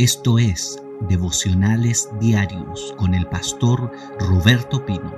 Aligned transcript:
Esto 0.00 0.38
es 0.38 0.82
Devocionales 1.10 2.08
Diarios 2.18 2.94
con 2.96 3.12
el 3.12 3.26
pastor 3.26 3.92
Roberto 4.18 4.86
Pino. 4.86 5.14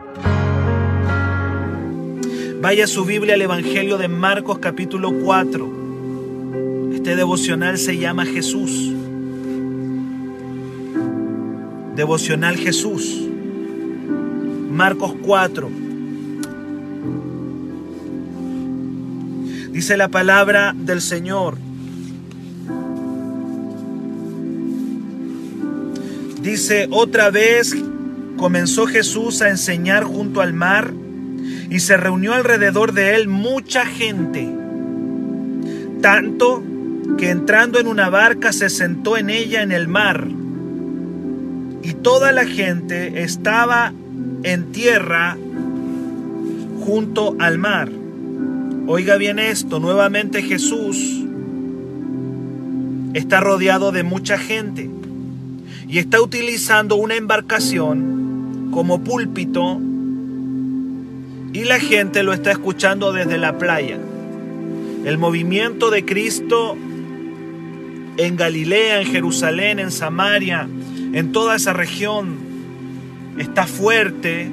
Vaya 2.60 2.88
su 2.88 3.04
Biblia 3.04 3.34
al 3.34 3.42
Evangelio 3.42 3.96
de 3.96 4.08
Marcos 4.08 4.58
capítulo 4.58 5.12
4. 5.22 6.90
Este 6.94 7.14
devocional 7.14 7.78
se 7.78 7.96
llama 7.96 8.26
Jesús. 8.26 8.92
Devocional 11.94 12.56
Jesús. 12.56 13.22
Marcos 14.68 15.14
4. 15.22 15.70
Dice 19.70 19.96
la 19.96 20.08
palabra 20.08 20.74
del 20.76 21.00
Señor. 21.00 21.61
Dice, 26.42 26.88
otra 26.90 27.30
vez 27.30 27.72
comenzó 28.36 28.86
Jesús 28.86 29.42
a 29.42 29.48
enseñar 29.48 30.02
junto 30.02 30.40
al 30.40 30.52
mar 30.52 30.92
y 31.70 31.78
se 31.78 31.96
reunió 31.96 32.34
alrededor 32.34 32.92
de 32.92 33.14
él 33.14 33.28
mucha 33.28 33.86
gente, 33.86 34.48
tanto 36.00 36.64
que 37.16 37.30
entrando 37.30 37.78
en 37.78 37.86
una 37.86 38.10
barca 38.10 38.52
se 38.52 38.70
sentó 38.70 39.16
en 39.16 39.30
ella 39.30 39.62
en 39.62 39.70
el 39.70 39.86
mar. 39.86 40.26
Y 41.84 41.92
toda 41.94 42.32
la 42.32 42.44
gente 42.44 43.22
estaba 43.22 43.92
en 44.42 44.72
tierra 44.72 45.36
junto 46.84 47.36
al 47.38 47.58
mar. 47.58 47.88
Oiga 48.88 49.16
bien 49.16 49.38
esto, 49.38 49.78
nuevamente 49.78 50.42
Jesús 50.42 51.22
está 53.14 53.38
rodeado 53.38 53.92
de 53.92 54.02
mucha 54.02 54.38
gente 54.38 54.90
y 55.92 55.98
está 55.98 56.22
utilizando 56.22 56.96
una 56.96 57.16
embarcación 57.16 58.70
como 58.72 59.04
púlpito 59.04 59.78
y 61.52 61.64
la 61.64 61.78
gente 61.80 62.22
lo 62.22 62.32
está 62.32 62.50
escuchando 62.50 63.12
desde 63.12 63.36
la 63.36 63.58
playa. 63.58 63.98
El 65.04 65.18
movimiento 65.18 65.90
de 65.90 66.06
Cristo 66.06 66.78
en 68.16 68.36
Galilea, 68.36 69.02
en 69.02 69.06
Jerusalén, 69.08 69.78
en 69.80 69.90
Samaria, 69.90 70.66
en 71.12 71.30
toda 71.30 71.56
esa 71.56 71.74
región 71.74 72.38
está 73.36 73.66
fuerte 73.66 74.50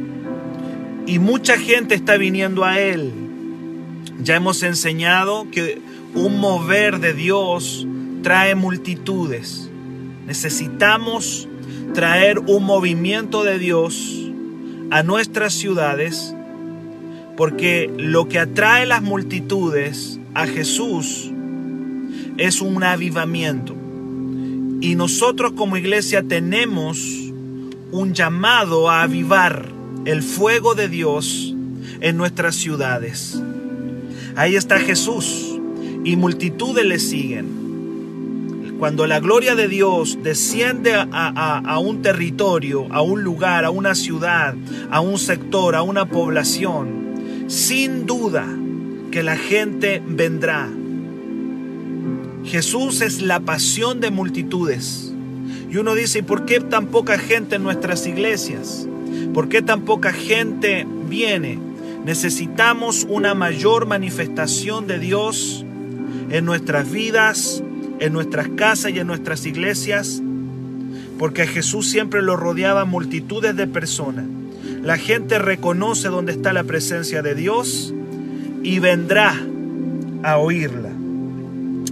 y 1.05 1.19
mucha 1.19 1.57
gente 1.57 1.95
está 1.95 2.17
viniendo 2.17 2.65
a 2.65 2.81
Él. 2.81 3.13
Ya 4.21 4.35
hemos 4.35 4.61
enseñado 4.61 5.47
que 5.49 5.79
un 6.13 6.37
mover 6.37 6.99
de 6.99 7.13
Dios 7.13 7.87
trae 8.23 8.55
multitudes. 8.55 9.68
Necesitamos 10.29 11.47
traer 11.95 12.37
un 12.37 12.63
movimiento 12.63 13.43
de 13.43 13.57
Dios 13.57 14.29
a 14.91 15.01
nuestras 15.01 15.53
ciudades 15.53 16.35
porque 17.35 17.91
lo 17.97 18.29
que 18.29 18.37
atrae 18.37 18.85
las 18.85 19.01
multitudes 19.01 20.19
a 20.35 20.45
Jesús 20.45 21.31
es 22.37 22.61
un 22.61 22.83
avivamiento. 22.83 23.75
Y 24.81 24.93
nosotros 24.93 25.53
como 25.53 25.77
iglesia 25.77 26.21
tenemos 26.21 26.99
un 27.91 28.13
llamado 28.13 28.87
a 28.87 29.01
avivar 29.01 29.67
el 30.05 30.21
fuego 30.21 30.75
de 30.75 30.89
Dios 30.89 31.55
en 32.01 32.17
nuestras 32.17 32.53
ciudades. 32.53 33.41
Ahí 34.35 34.55
está 34.55 34.77
Jesús 34.77 35.59
y 36.03 36.15
multitudes 36.17 36.85
le 36.85 36.99
siguen. 36.99 37.58
Cuando 38.79 39.07
la 39.07 39.19
gloria 39.19 39.55
de 39.55 39.67
Dios 39.67 40.19
desciende 40.23 40.93
a, 40.95 41.79
un 41.79 42.01
territorio, 42.01 42.87
a 42.91 43.01
un 43.01 43.23
lugar, 43.23 43.65
a 43.65 43.71
una 43.71 43.93
ciudad, 43.93 44.55
a 44.89 45.01
un 45.01 45.19
sector, 45.19 45.75
a 45.75 45.81
una 45.81 46.05
población, 46.05 47.45
sin 47.47 48.05
duda 48.05 48.47
que 49.11 49.21
la 49.21 49.35
gente 49.35 50.01
vendrá. 50.07 50.69
Jesús 52.45 53.01
es 53.01 53.21
la 53.21 53.41
pasión 53.41 53.99
de 53.99 54.11
multitudes. 54.11 55.13
Y 55.69 55.75
uno 55.75 55.93
dice, 55.93 56.19
¿y 56.19 56.21
por 56.21 56.45
qué 56.45 56.61
tan 56.61 56.87
poca 56.87 57.19
gente 57.19 57.57
en 57.57 57.63
nuestras 57.63 58.07
iglesias? 58.07 58.87
¿Por 59.33 59.49
qué 59.49 59.61
tan 59.61 59.81
poca 59.81 60.13
gente 60.13 60.87
viene? 61.09 61.59
Necesitamos 62.05 63.05
una 63.09 63.33
mayor 63.33 63.87
manifestación 63.87 64.87
de 64.87 64.99
Dios 64.99 65.65
en 66.29 66.45
nuestras 66.45 66.89
vidas, 66.89 67.61
en 67.99 68.13
nuestras 68.13 68.47
casas 68.49 68.91
y 68.91 68.99
en 68.99 69.07
nuestras 69.07 69.45
iglesias, 69.45 70.21
porque 71.17 71.43
a 71.43 71.47
Jesús 71.47 71.89
siempre 71.89 72.21
lo 72.21 72.35
rodeaban 72.35 72.89
multitudes 72.89 73.55
de 73.55 73.67
personas. 73.67 74.25
La 74.81 74.97
gente 74.97 75.39
reconoce 75.39 76.07
dónde 76.07 76.31
está 76.31 76.53
la 76.53 76.63
presencia 76.63 77.21
de 77.21 77.35
Dios 77.35 77.93
y 78.63 78.79
vendrá 78.79 79.35
a 80.23 80.37
oírla. 80.37 80.89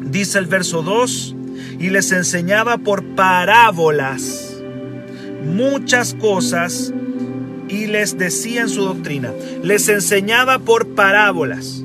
Dice 0.09 0.39
el 0.39 0.45
verso 0.45 0.81
2, 0.81 1.35
y 1.79 1.89
les 1.89 2.11
enseñaba 2.11 2.77
por 2.77 3.03
parábolas 3.15 4.55
muchas 5.45 6.13
cosas 6.15 6.93
y 7.69 7.87
les 7.87 8.17
decía 8.17 8.61
en 8.61 8.69
su 8.69 8.83
doctrina, 8.83 9.31
les 9.63 9.89
enseñaba 9.89 10.59
por 10.59 10.95
parábolas. 10.95 11.83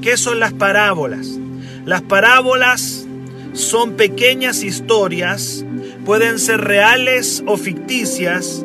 ¿Qué 0.00 0.16
son 0.16 0.40
las 0.40 0.52
parábolas? 0.52 1.38
Las 1.84 2.02
parábolas 2.02 3.01
son 3.52 3.92
pequeñas 3.92 4.62
historias, 4.62 5.64
pueden 6.04 6.38
ser 6.38 6.60
reales 6.60 7.42
o 7.46 7.56
ficticias, 7.56 8.64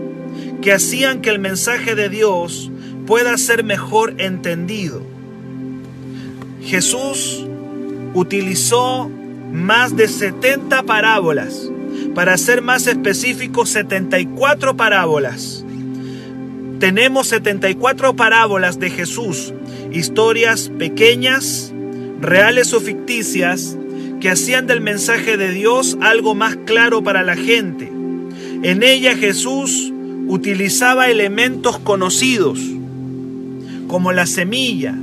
que 0.62 0.74
hacían 0.74 1.22
que 1.22 1.30
el 1.30 1.40
mensaje 1.40 1.96
de 1.96 2.10
Dios 2.10 2.72
pueda 3.06 3.38
ser 3.38 3.64
mejor 3.64 4.16
entendido. 4.18 5.02
Jesús 6.62 7.46
utilizó 8.14 9.10
más 9.52 9.96
de 9.96 10.08
70 10.08 10.84
parábolas, 10.84 11.70
para 12.14 12.38
ser 12.38 12.62
más 12.62 12.88
específicos 12.88 13.70
74 13.70 14.76
parábolas. 14.76 15.64
Tenemos 16.80 17.28
74 17.28 18.16
parábolas 18.16 18.80
de 18.80 18.90
Jesús, 18.90 19.54
historias 19.92 20.72
pequeñas, 20.78 21.74
reales 22.20 22.74
o 22.74 22.80
ficticias, 22.80 23.78
que 24.20 24.30
hacían 24.30 24.68
del 24.68 24.82
mensaje 24.82 25.38
de 25.38 25.52
Dios 25.52 25.98
algo 26.02 26.36
más 26.36 26.56
claro 26.66 27.04
para 27.04 27.24
la 27.24 27.36
gente. 27.36 27.92
En 28.64 28.84
ella 28.84 29.16
Jesús 29.16 29.92
utilizaba 30.28 31.10
elementos 31.10 31.80
conocidos, 31.80 32.60
como 33.88 34.12
la 34.12 34.26
semilla, 34.26 34.96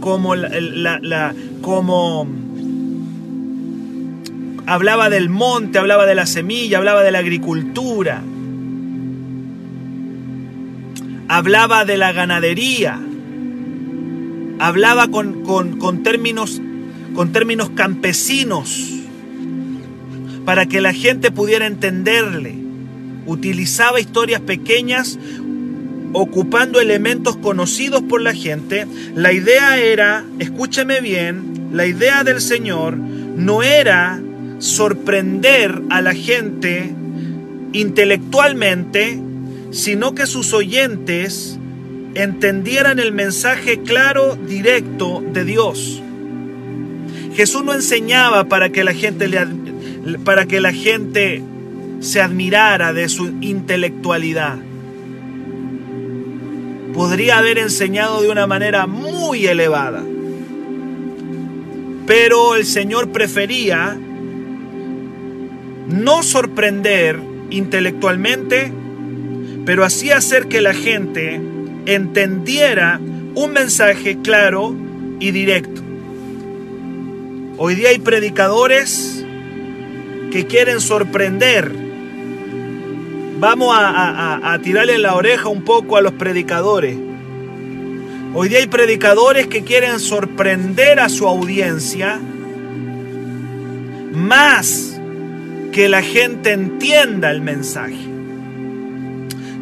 como 0.00 0.34
la, 0.36 1.34
como 1.60 2.26
hablaba 4.66 5.10
del 5.10 5.28
monte, 5.28 5.78
hablaba 5.78 6.06
de 6.06 6.14
la 6.14 6.26
semilla, 6.26 6.78
hablaba 6.78 7.02
de 7.02 7.10
la 7.10 7.18
agricultura, 7.18 8.22
hablaba 11.26 11.84
de 11.84 11.96
la 11.98 12.12
ganadería, 12.12 12.98
hablaba 14.60 15.08
con, 15.08 15.42
con, 15.42 15.78
con 15.78 16.02
términos 16.02 16.62
con 17.18 17.32
términos 17.32 17.70
campesinos 17.70 18.90
para 20.44 20.66
que 20.66 20.80
la 20.80 20.92
gente 20.92 21.32
pudiera 21.32 21.66
entenderle. 21.66 22.54
Utilizaba 23.26 23.98
historias 23.98 24.40
pequeñas 24.40 25.18
ocupando 26.12 26.80
elementos 26.80 27.36
conocidos 27.36 28.04
por 28.04 28.22
la 28.22 28.34
gente. 28.34 28.86
La 29.16 29.32
idea 29.32 29.78
era, 29.78 30.24
escúcheme 30.38 31.00
bien, 31.00 31.70
la 31.72 31.86
idea 31.86 32.22
del 32.22 32.40
Señor 32.40 32.96
no 32.96 33.64
era 33.64 34.22
sorprender 34.60 35.82
a 35.90 36.00
la 36.02 36.14
gente 36.14 36.94
intelectualmente, 37.72 39.18
sino 39.72 40.14
que 40.14 40.24
sus 40.24 40.54
oyentes 40.54 41.58
entendieran 42.14 43.00
el 43.00 43.10
mensaje 43.10 43.82
claro, 43.82 44.36
directo 44.36 45.20
de 45.32 45.44
Dios. 45.44 46.00
Jesús 47.38 47.62
no 47.62 47.72
enseñaba 47.72 48.48
para 48.48 48.70
que 48.70 48.82
la 48.82 48.92
gente 48.92 49.28
le, 49.28 49.38
para 50.24 50.46
que 50.46 50.60
la 50.60 50.72
gente 50.72 51.40
se 52.00 52.20
admirara 52.20 52.92
de 52.92 53.08
su 53.08 53.28
intelectualidad. 53.40 54.56
Podría 56.92 57.38
haber 57.38 57.58
enseñado 57.58 58.22
de 58.22 58.28
una 58.28 58.48
manera 58.48 58.88
muy 58.88 59.46
elevada. 59.46 60.02
Pero 62.08 62.56
el 62.56 62.66
Señor 62.66 63.12
prefería 63.12 63.96
no 65.86 66.24
sorprender 66.24 67.20
intelectualmente, 67.50 68.72
pero 69.64 69.84
así 69.84 70.10
hacer 70.10 70.48
que 70.48 70.60
la 70.60 70.74
gente 70.74 71.40
entendiera 71.86 73.00
un 73.36 73.52
mensaje 73.52 74.18
claro 74.24 74.74
y 75.20 75.30
directo. 75.30 75.87
Hoy 77.60 77.74
día 77.74 77.88
hay 77.88 77.98
predicadores 77.98 79.24
que 80.30 80.46
quieren 80.46 80.80
sorprender. 80.80 81.72
Vamos 83.40 83.74
a, 83.76 84.52
a, 84.52 84.58
tirarle 84.60 84.96
la 84.98 85.16
oreja 85.16 85.48
un 85.48 85.62
poco 85.62 85.96
a 85.96 86.00
los 86.00 86.12
predicadores. 86.12 86.96
Hoy 88.32 88.48
día 88.48 88.60
hay 88.60 88.68
predicadores 88.68 89.48
que 89.48 89.64
quieren 89.64 89.98
sorprender 89.98 91.00
a 91.00 91.08
su 91.08 91.26
audiencia 91.26 92.20
más 94.12 95.00
que 95.72 95.88
la 95.88 96.02
gente 96.02 96.52
entienda 96.52 97.32
el 97.32 97.40
mensaje. 97.40 98.06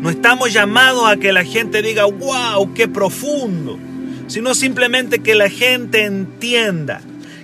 No 0.02 0.10
estamos 0.10 0.52
llamados 0.52 1.08
a 1.08 1.16
que 1.16 1.32
la 1.32 1.44
gente 1.44 1.80
diga, 1.80 2.04
wow, 2.04 2.74
qué 2.74 2.88
profundo, 2.88 3.78
sino 4.26 4.54
simplemente 4.54 5.20
que 5.20 5.34
la 5.34 5.48
gente 5.48 6.04
entienda, 6.04 7.00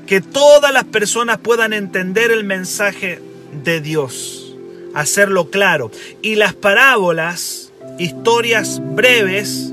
que 0.06 0.20
todas 0.20 0.72
las 0.72 0.84
personas 0.84 1.38
puedan 1.38 1.72
entender 1.72 2.30
el 2.30 2.44
mensaje 2.44 3.20
de 3.64 3.80
Dios, 3.80 4.54
hacerlo 4.94 5.50
claro. 5.50 5.90
Y 6.22 6.34
las 6.36 6.54
parábolas, 6.54 7.72
historias 7.98 8.80
breves, 8.94 9.72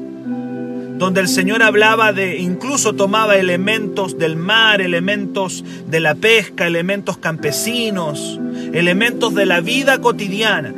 donde 0.98 1.22
el 1.22 1.30
Señor 1.30 1.64
hablaba 1.64 2.12
de, 2.12 2.38
incluso 2.40 2.94
tomaba 2.94 3.38
elementos 3.38 4.18
del 4.18 4.36
mar, 4.36 4.82
elementos 4.82 5.64
de 5.88 6.00
la 6.02 6.14
pesca, 6.14 6.68
elementos 6.68 7.18
campesinos, 7.18 8.40
elementos 8.74 9.34
de 9.34 9.46
la 9.46 9.62
vida 9.62 10.02
cotidiana, 10.02 10.74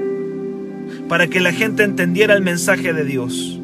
para 1.10 1.28
que 1.28 1.40
la 1.40 1.52
gente 1.52 1.84
entendiera 1.84 2.36
el 2.36 2.42
mensaje 2.42 2.94
de 2.94 3.04
Dios. 3.04 3.61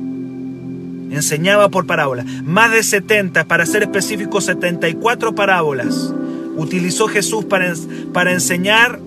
Enseñaba 1.11 1.69
por 1.69 1.85
parábola. 1.85 2.25
Más 2.43 2.71
de 2.71 2.83
70, 2.83 3.45
para 3.45 3.65
ser 3.65 3.83
específico, 3.83 4.41
74 4.41 5.35
parábolas 5.35 6.13
utilizó 6.57 7.07
Jesús 7.07 7.45
para, 7.45 7.73
para 8.13 8.33
enseñar 8.33 8.99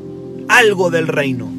algo 0.48 0.90
del 0.90 1.08
reino. 1.08 1.50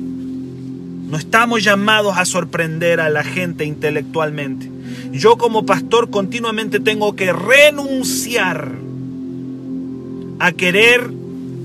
No 1.11 1.17
estamos 1.17 1.63
llamados 1.63 2.17
a 2.17 2.25
sorprender 2.25 3.01
a 3.01 3.09
la 3.09 3.23
gente 3.23 3.65
intelectualmente. 3.65 4.71
Yo 5.11 5.37
como 5.37 5.65
pastor 5.65 6.09
continuamente 6.09 6.79
tengo 6.79 7.15
que 7.15 7.33
renunciar 7.33 8.71
a 10.39 10.51
querer 10.53 11.11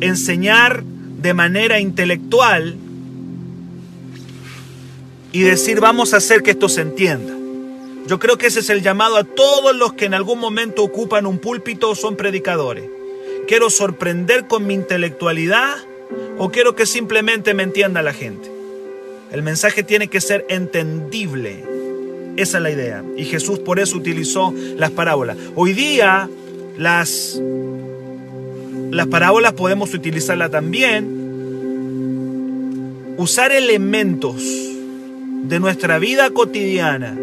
enseñar 0.00 0.82
de 0.82 1.32
manera 1.32 1.80
intelectual 1.80 2.76
y 5.32 5.40
decir 5.40 5.80
vamos 5.80 6.12
a 6.12 6.16
hacer 6.16 6.42
que 6.42 6.50
esto 6.50 6.68
se 6.68 6.80
entienda. 6.80 7.35
Yo 8.06 8.20
creo 8.20 8.38
que 8.38 8.46
ese 8.46 8.60
es 8.60 8.70
el 8.70 8.82
llamado 8.82 9.16
a 9.16 9.24
todos 9.24 9.74
los 9.74 9.94
que 9.94 10.04
en 10.04 10.14
algún 10.14 10.38
momento 10.38 10.84
ocupan 10.84 11.26
un 11.26 11.38
púlpito 11.38 11.90
o 11.90 11.94
son 11.96 12.16
predicadores. 12.16 12.84
Quiero 13.48 13.68
sorprender 13.68 14.46
con 14.46 14.64
mi 14.64 14.74
intelectualidad 14.74 15.74
o 16.38 16.50
quiero 16.50 16.76
que 16.76 16.86
simplemente 16.86 17.52
me 17.52 17.64
entienda 17.64 18.02
la 18.02 18.12
gente. 18.12 18.48
El 19.32 19.42
mensaje 19.42 19.82
tiene 19.82 20.06
que 20.06 20.20
ser 20.20 20.46
entendible. 20.48 21.64
Esa 22.36 22.58
es 22.58 22.62
la 22.62 22.70
idea. 22.70 23.02
Y 23.16 23.24
Jesús 23.24 23.58
por 23.58 23.80
eso 23.80 23.96
utilizó 23.96 24.54
las 24.76 24.92
parábolas. 24.92 25.36
Hoy 25.56 25.72
día 25.72 26.30
las, 26.78 27.40
las 28.92 29.06
parábolas 29.08 29.54
podemos 29.54 29.92
utilizarlas 29.94 30.52
también. 30.52 31.24
Usar 33.16 33.50
elementos 33.50 34.44
de 34.44 35.58
nuestra 35.58 35.98
vida 35.98 36.30
cotidiana 36.30 37.18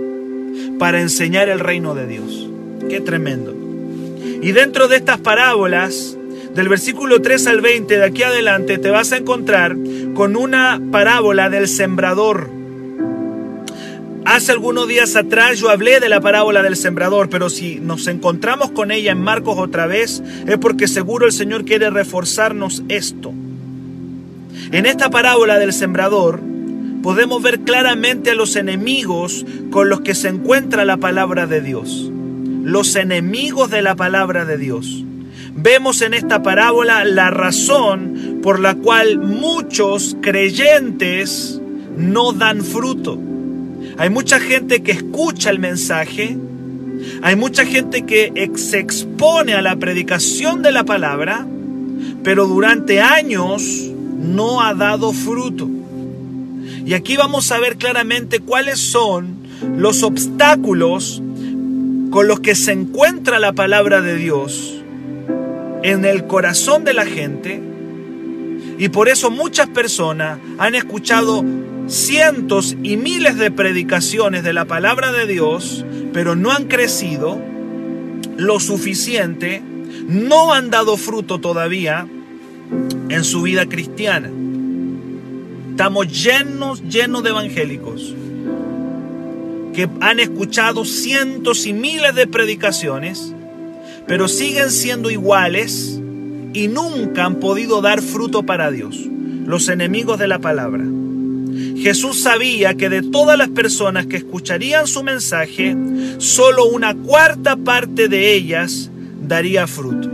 para 0.84 1.00
enseñar 1.00 1.48
el 1.48 1.62
reino 1.62 1.96
de 1.96 2.06
Dios. 2.06 2.50
Qué 2.90 3.00
tremendo. 3.00 3.56
Y 4.42 4.52
dentro 4.52 4.90
de 4.90 4.98
estas 4.98 5.18
parábolas 5.18 6.18
del 6.54 6.68
versículo 6.68 7.22
3 7.22 7.48
al 7.48 7.62
20 7.62 8.00
de 8.00 8.04
aquí 8.04 8.22
adelante 8.24 8.78
te 8.80 8.90
vas 8.90 9.14
a 9.14 9.18
encontrar 9.18 9.78
con 10.14 10.36
una 10.36 10.82
parábola 10.92 11.50
del 11.50 11.70
sembrador. 11.70 12.50
Hace 14.26 14.52
algunos 14.52 14.90
días 14.90 15.16
atrás 15.16 15.58
yo 15.58 15.70
hablé 15.70 16.02
de 16.02 16.10
la 16.10 16.20
parábola 16.20 16.62
del 16.62 16.76
sembrador, 16.76 17.30
pero 17.30 17.50
si 17.50 17.80
nos 17.80 18.08
encontramos 18.08 18.72
con 18.72 18.92
ella 18.92 19.14
en 19.14 19.22
Marcos 19.22 19.58
otra 19.58 19.88
vez, 19.88 20.22
es 20.46 20.58
porque 20.58 20.90
seguro 20.90 21.26
el 21.26 21.32
Señor 21.32 21.64
quiere 21.64 21.92
reforzarnos 21.92 22.84
esto. 22.90 23.32
En 24.74 24.86
esta 24.86 25.10
parábola 25.10 25.60
del 25.60 25.72
sembrador 25.72 26.42
podemos 27.04 27.44
ver 27.44 27.60
claramente 27.60 28.32
a 28.32 28.36
los 28.36 28.56
enemigos 28.56 29.46
con 29.70 29.90
los 29.90 30.02
que 30.02 30.16
se 30.16 30.30
encuentra 30.30 30.86
la 30.86 30.98
palabra 30.98 31.46
de 31.46 31.62
Dios. 31.62 32.10
Los 32.64 32.96
enemigos 32.96 33.70
de 33.70 33.82
la 33.82 33.96
palabra 33.96 34.46
de 34.46 34.58
Dios 34.58 35.04
vemos 35.54 36.02
en 36.02 36.14
esta 36.14 36.42
parábola 36.42 37.04
la 37.04 37.30
razón 37.30 38.40
por 38.42 38.60
la 38.60 38.76
cual 38.76 39.20
muchos 39.20 40.16
creyentes 40.22 41.62
no 41.98 42.32
dan 42.32 42.64
fruto. 42.64 43.20
Hay 43.98 44.10
mucha 44.10 44.40
gente 44.40 44.82
que 44.82 44.94
escucha 44.94 45.50
el 45.50 45.60
mensaje, 45.60 46.38
hay 47.22 47.36
mucha 47.36 47.66
gente 47.66 48.04
que 48.06 48.50
se 48.56 48.80
expone 48.80 49.54
a 49.54 49.62
la 49.62 49.76
predicación 49.76 50.62
de 50.62 50.72
la 50.72 50.86
palabra, 50.86 51.46
pero 52.24 52.48
durante 52.48 53.02
años 53.02 53.92
no 54.18 54.62
ha 54.62 54.74
dado 54.74 55.12
fruto. 55.12 55.70
Y 56.86 56.94
aquí 56.94 57.18
vamos 57.18 57.52
a 57.52 57.60
ver 57.60 57.78
claramente 57.78 58.40
cuáles 58.40 58.80
son 58.80 59.36
los 59.78 60.04
obstáculos 60.04 61.22
con 62.12 62.28
los 62.28 62.40
que 62.42 62.56
se 62.56 62.74
encuentra 62.74 63.40
la 63.40 63.54
palabra 63.54 64.02
de 64.02 64.16
Dios 64.16 64.84
en 65.84 66.06
el 66.06 66.28
corazón 66.28 66.84
de 66.84 66.94
la 66.94 67.06
gente 67.06 67.74
y 68.78 68.90
por 68.90 69.08
eso 69.08 69.30
muchas 69.30 69.68
personas 69.70 70.40
han 70.58 70.76
escuchado 70.76 71.44
cientos 71.88 72.76
y 72.84 72.98
miles 72.98 73.38
de 73.38 73.52
predicaciones 73.52 74.44
de 74.44 74.54
la 74.54 74.66
palabra 74.66 75.12
de 75.12 75.28
Dios, 75.28 75.86
pero 76.12 76.36
no 76.36 76.52
han 76.52 76.66
crecido 76.66 77.40
lo 78.38 78.60
suficiente, 78.60 79.62
no 80.08 80.54
han 80.54 80.70
dado 80.70 80.98
fruto 80.98 81.40
todavía 81.40 82.08
en 83.10 83.24
su 83.24 83.44
vida 83.44 83.68
cristiana. 83.68 84.30
Estamos 85.74 86.08
llenos, 86.08 86.84
llenos 86.84 87.24
de 87.24 87.32
evangélicos 87.32 88.14
que 89.74 89.90
han 90.02 90.20
escuchado 90.20 90.86
cientos 90.86 91.66
y 91.66 91.74
miles 91.74 92.14
de 92.14 92.28
predicaciones, 92.28 93.34
pero 94.06 94.28
siguen 94.28 94.70
siendo 94.70 95.10
iguales 95.10 96.00
y 96.54 96.68
nunca 96.68 97.26
han 97.26 97.38
podido 97.38 97.82
dar 97.82 98.04
fruto 98.04 98.44
para 98.44 98.70
Dios, 98.70 99.00
los 99.48 99.68
enemigos 99.68 100.20
de 100.20 100.28
la 100.28 100.38
palabra. 100.38 100.86
Jesús 101.76 102.22
sabía 102.22 102.76
que 102.76 102.90
de 102.90 103.02
todas 103.02 103.36
las 103.36 103.50
personas 103.50 104.06
que 104.06 104.18
escucharían 104.18 104.86
su 104.86 105.02
mensaje, 105.02 105.76
solo 106.20 106.66
una 106.66 106.94
cuarta 106.94 107.56
parte 107.56 108.10
de 108.10 108.36
ellas 108.36 108.92
daría 109.28 109.66
fruto. 109.66 110.08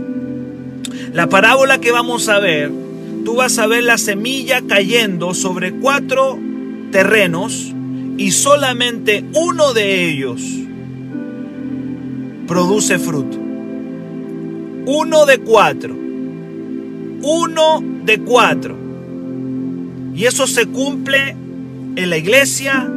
La 1.12 1.28
parábola 1.28 1.82
que 1.82 1.92
vamos 1.92 2.30
a 2.30 2.38
ver, 2.38 2.70
tú 3.24 3.36
vas 3.36 3.58
a 3.58 3.66
ver 3.66 3.84
la 3.84 3.98
semilla 3.98 4.62
cayendo 4.66 5.34
sobre 5.34 5.72
cuatro 5.72 6.38
terrenos 6.90 7.72
y 8.16 8.32
solamente 8.32 9.24
uno 9.34 9.72
de 9.72 10.08
ellos 10.08 10.42
produce 12.46 12.98
fruto. 12.98 13.38
Uno 14.86 15.24
de 15.24 15.38
cuatro. 15.38 15.94
Uno 17.22 17.82
de 18.04 18.18
cuatro. 18.20 18.76
Y 20.14 20.24
eso 20.24 20.46
se 20.46 20.66
cumple 20.66 21.36
en 21.96 22.10
la 22.10 22.16
iglesia, 22.16 22.90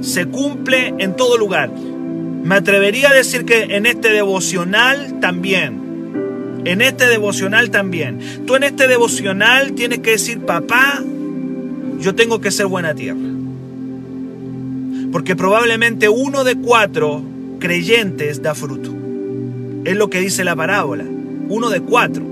se 0.00 0.26
cumple 0.26 0.94
en 0.98 1.16
todo 1.16 1.36
lugar. 1.36 1.70
Me 1.70 2.54
atrevería 2.54 3.10
a 3.10 3.14
decir 3.14 3.44
que 3.44 3.76
en 3.76 3.86
este 3.86 4.08
devocional 4.10 5.20
también. 5.20 5.83
En 6.64 6.80
este 6.80 7.06
devocional 7.06 7.70
también. 7.70 8.18
Tú 8.46 8.56
en 8.56 8.62
este 8.62 8.88
devocional 8.88 9.72
tienes 9.72 10.00
que 10.00 10.12
decir, 10.12 10.40
papá, 10.40 11.02
yo 11.98 12.14
tengo 12.14 12.40
que 12.40 12.50
ser 12.50 12.66
buena 12.66 12.94
tierra. 12.94 13.18
Porque 15.12 15.36
probablemente 15.36 16.08
uno 16.08 16.44
de 16.44 16.56
cuatro 16.56 17.22
creyentes 17.58 18.42
da 18.42 18.54
fruto. 18.54 18.92
Es 19.84 19.96
lo 19.96 20.10
que 20.10 20.20
dice 20.20 20.44
la 20.44 20.56
parábola 20.56 21.04
uno 21.48 21.70
de 21.70 21.80
cuatro. 21.80 22.24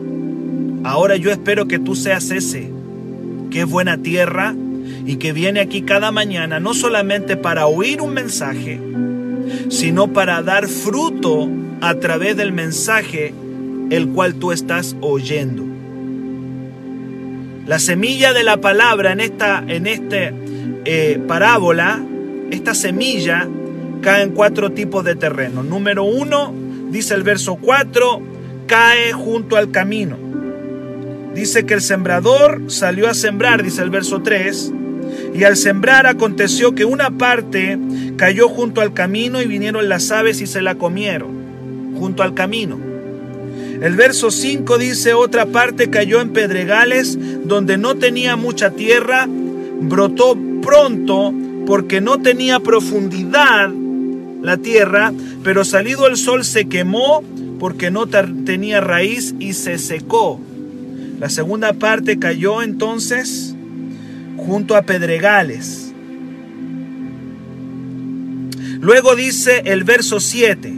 Ahora 0.85 1.17
yo 1.17 1.31
espero 1.31 1.67
que 1.69 1.79
tú 1.79 1.95
seas 1.95 2.31
ese, 2.31 2.71
que 3.51 3.61
es 3.61 3.67
buena 3.67 3.99
tierra 3.99 4.55
y 5.07 5.17
que 5.17 5.33
viene 5.33 5.61
aquí 5.61 5.83
cada 5.83 6.11
mañana 6.11 6.61
no 6.61 6.75
solamente 6.75 7.37
para 7.37 7.67
oír 7.67 8.01
un 8.01 8.15
mensaje, 8.15 8.81
sino 9.69 10.13
para 10.13 10.43
dar 10.43 10.69
fruto 10.69 11.49
a 11.81 11.95
través 11.97 12.37
del 12.37 12.53
mensaje 12.53 13.35
el 13.91 14.09
cual 14.09 14.35
tú 14.35 14.53
estás 14.53 14.97
oyendo. 15.01 15.65
La 17.67 17.79
semilla 17.79 18.33
de 18.33 18.43
la 18.43 18.61
palabra 18.61 19.13
en 19.13 19.21
esta 19.21 19.65
en 19.67 19.87
este, 19.87 20.35
eh, 20.85 21.21
parábola, 21.29 22.01
esta 22.51 22.75
semilla 22.75 23.49
cae 24.01 24.25
en 24.25 24.33
cuatro 24.33 24.73
tipos 24.73 25.05
de 25.05 25.15
terreno. 25.15 25.63
Número 25.63 26.03
uno, 26.03 26.53
dice 26.91 27.15
el 27.15 27.23
verso 27.23 27.57
4, 27.57 28.21
cae 28.67 29.13
junto 29.13 29.57
al 29.57 29.71
camino. 29.71 30.19
dice 31.35 31.65
que 31.65 31.75
el 31.75 31.81
sembrador 31.81 32.65
salió 32.67 33.09
a 33.09 33.15
sembrar, 33.15 33.63
dice 33.63 33.83
el 33.83 33.89
verso 33.89 34.21
3, 34.23 34.73
y 35.35 35.45
al 35.45 35.57
sembrar 35.57 36.07
aconteció 36.07 36.75
que 36.75 36.85
una 36.85 37.11
parte 37.17 37.79
cayó 38.17 38.49
junto 38.49 38.83
al 38.83 38.93
camino 38.93 39.41
y 39.41 39.47
vinieron 39.47 39.89
las 39.89 40.11
aves 40.11 40.43
y 40.43 40.47
se 40.47 40.61
la 40.61 40.75
comieron, 40.75 41.95
junto 41.99 42.23
al 42.23 42.35
camino. 42.35 42.92
El 43.83 43.97
verso 43.97 44.31
5 44.31 44.79
dice, 44.79 45.13
otra 45.13 45.47
parte 45.47 45.91
cayó 45.91 46.21
en 46.21 46.33
pedregales 46.33 47.19
donde 47.45 47.79
no 47.79 47.97
tenía 47.97 48.37
mucha 48.37 48.71
tierra, 48.71 49.27
brotó 49.29 50.39
pronto 50.63 51.35
porque 51.67 52.01
no 52.01 52.23
tenía 52.23 52.61
profundidad 52.61 53.71
la 54.41 54.57
tierra, 54.57 55.13
pero 55.43 55.65
salido 55.65 56.07
el 56.07 56.17
sol 56.17 56.45
se 56.45 56.67
quemó 56.67 57.25
porque 57.59 57.91
no 57.91 58.07
tenía 58.07 58.81
raíz 58.81 59.35
y 59.41 59.55
se 59.55 59.79
secó. 59.79 60.41
La 61.19 61.29
segunda 61.29 61.73
parte 61.73 62.21
cayó 62.21 62.63
entonces 62.63 63.57
junto 64.37 64.77
a 64.77 64.83
pedregales. 64.83 65.93
Luego 68.81 69.17
dice 69.17 69.63
el 69.65 69.83
verso 69.83 70.21
7, 70.21 70.73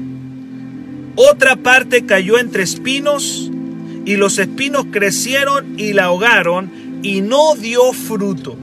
otra 1.16 1.56
parte 1.56 2.04
cayó 2.04 2.38
entre 2.38 2.62
espinos 2.62 3.50
y 4.04 4.16
los 4.16 4.38
espinos 4.38 4.87
crecieron 4.90 5.78
y 5.78 5.92
la 5.92 6.04
ahogaron 6.04 6.71
y 7.02 7.21
no 7.21 7.54
dio 7.54 7.92
fruto. 7.92 8.56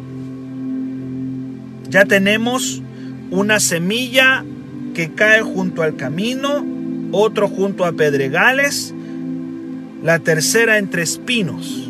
Ya 1.89 2.05
tenemos 2.05 2.81
una 3.31 3.59
semilla 3.59 4.43
que 4.93 5.11
cae 5.11 5.41
junto 5.41 5.83
al 5.83 5.95
camino, 5.95 6.65
otro 7.11 7.47
junto 7.47 7.85
a 7.85 7.93
pedregales, 7.93 8.93
la 10.03 10.19
tercera 10.19 10.77
entre 10.77 11.03
espinos. 11.03 11.89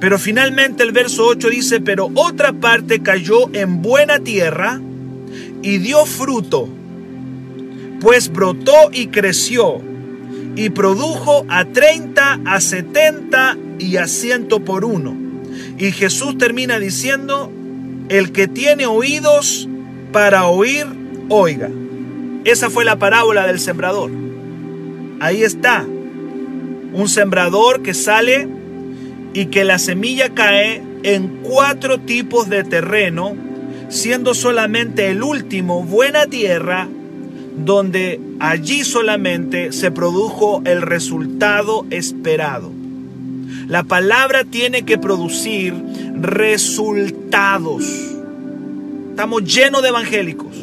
Pero 0.00 0.18
finalmente 0.18 0.82
el 0.82 0.92
verso 0.92 1.26
8 1.26 1.50
dice, 1.50 1.80
pero 1.80 2.10
otra 2.14 2.52
parte 2.52 3.00
cayó 3.00 3.54
en 3.54 3.82
buena 3.82 4.18
tierra 4.18 4.80
y 5.62 5.78
dio 5.78 6.06
fruto, 6.06 6.68
pues 8.00 8.32
brotó 8.32 8.90
y 8.92 9.08
creció 9.08 9.80
y 10.56 10.70
produjo 10.70 11.44
a 11.48 11.64
30, 11.64 12.40
a 12.44 12.60
70 12.60 13.56
y 13.78 13.96
a 13.96 14.06
100 14.06 14.48
por 14.64 14.84
uno. 14.84 15.14
Y 15.78 15.92
Jesús 15.92 16.36
termina 16.38 16.78
diciendo, 16.78 17.50
el 18.08 18.32
que 18.32 18.48
tiene 18.48 18.86
oídos 18.86 19.68
para 20.12 20.46
oír, 20.46 20.86
oiga. 21.28 21.70
Esa 22.44 22.70
fue 22.70 22.84
la 22.84 22.98
parábola 22.98 23.46
del 23.46 23.60
sembrador. 23.60 24.10
Ahí 25.20 25.42
está. 25.42 25.86
Un 26.92 27.08
sembrador 27.08 27.82
que 27.82 27.94
sale 27.94 28.48
y 29.32 29.46
que 29.46 29.64
la 29.64 29.78
semilla 29.78 30.30
cae 30.30 30.82
en 31.02 31.38
cuatro 31.42 32.00
tipos 32.00 32.48
de 32.48 32.64
terreno, 32.64 33.36
siendo 33.88 34.34
solamente 34.34 35.08
el 35.10 35.22
último 35.22 35.84
buena 35.84 36.26
tierra, 36.26 36.88
donde 37.64 38.20
allí 38.38 38.84
solamente 38.84 39.72
se 39.72 39.90
produjo 39.90 40.62
el 40.64 40.82
resultado 40.82 41.86
esperado. 41.90 42.72
La 43.68 43.84
palabra 43.84 44.44
tiene 44.44 44.84
que 44.84 44.98
producir 44.98 45.74
resultados. 46.20 47.84
Estamos 49.10 49.44
llenos 49.44 49.82
de 49.82 49.88
evangélicos 49.88 50.56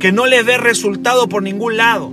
que 0.00 0.12
no 0.12 0.26
les 0.26 0.44
ve 0.44 0.58
resultado 0.58 1.28
por 1.28 1.42
ningún 1.42 1.76
lado 1.76 2.12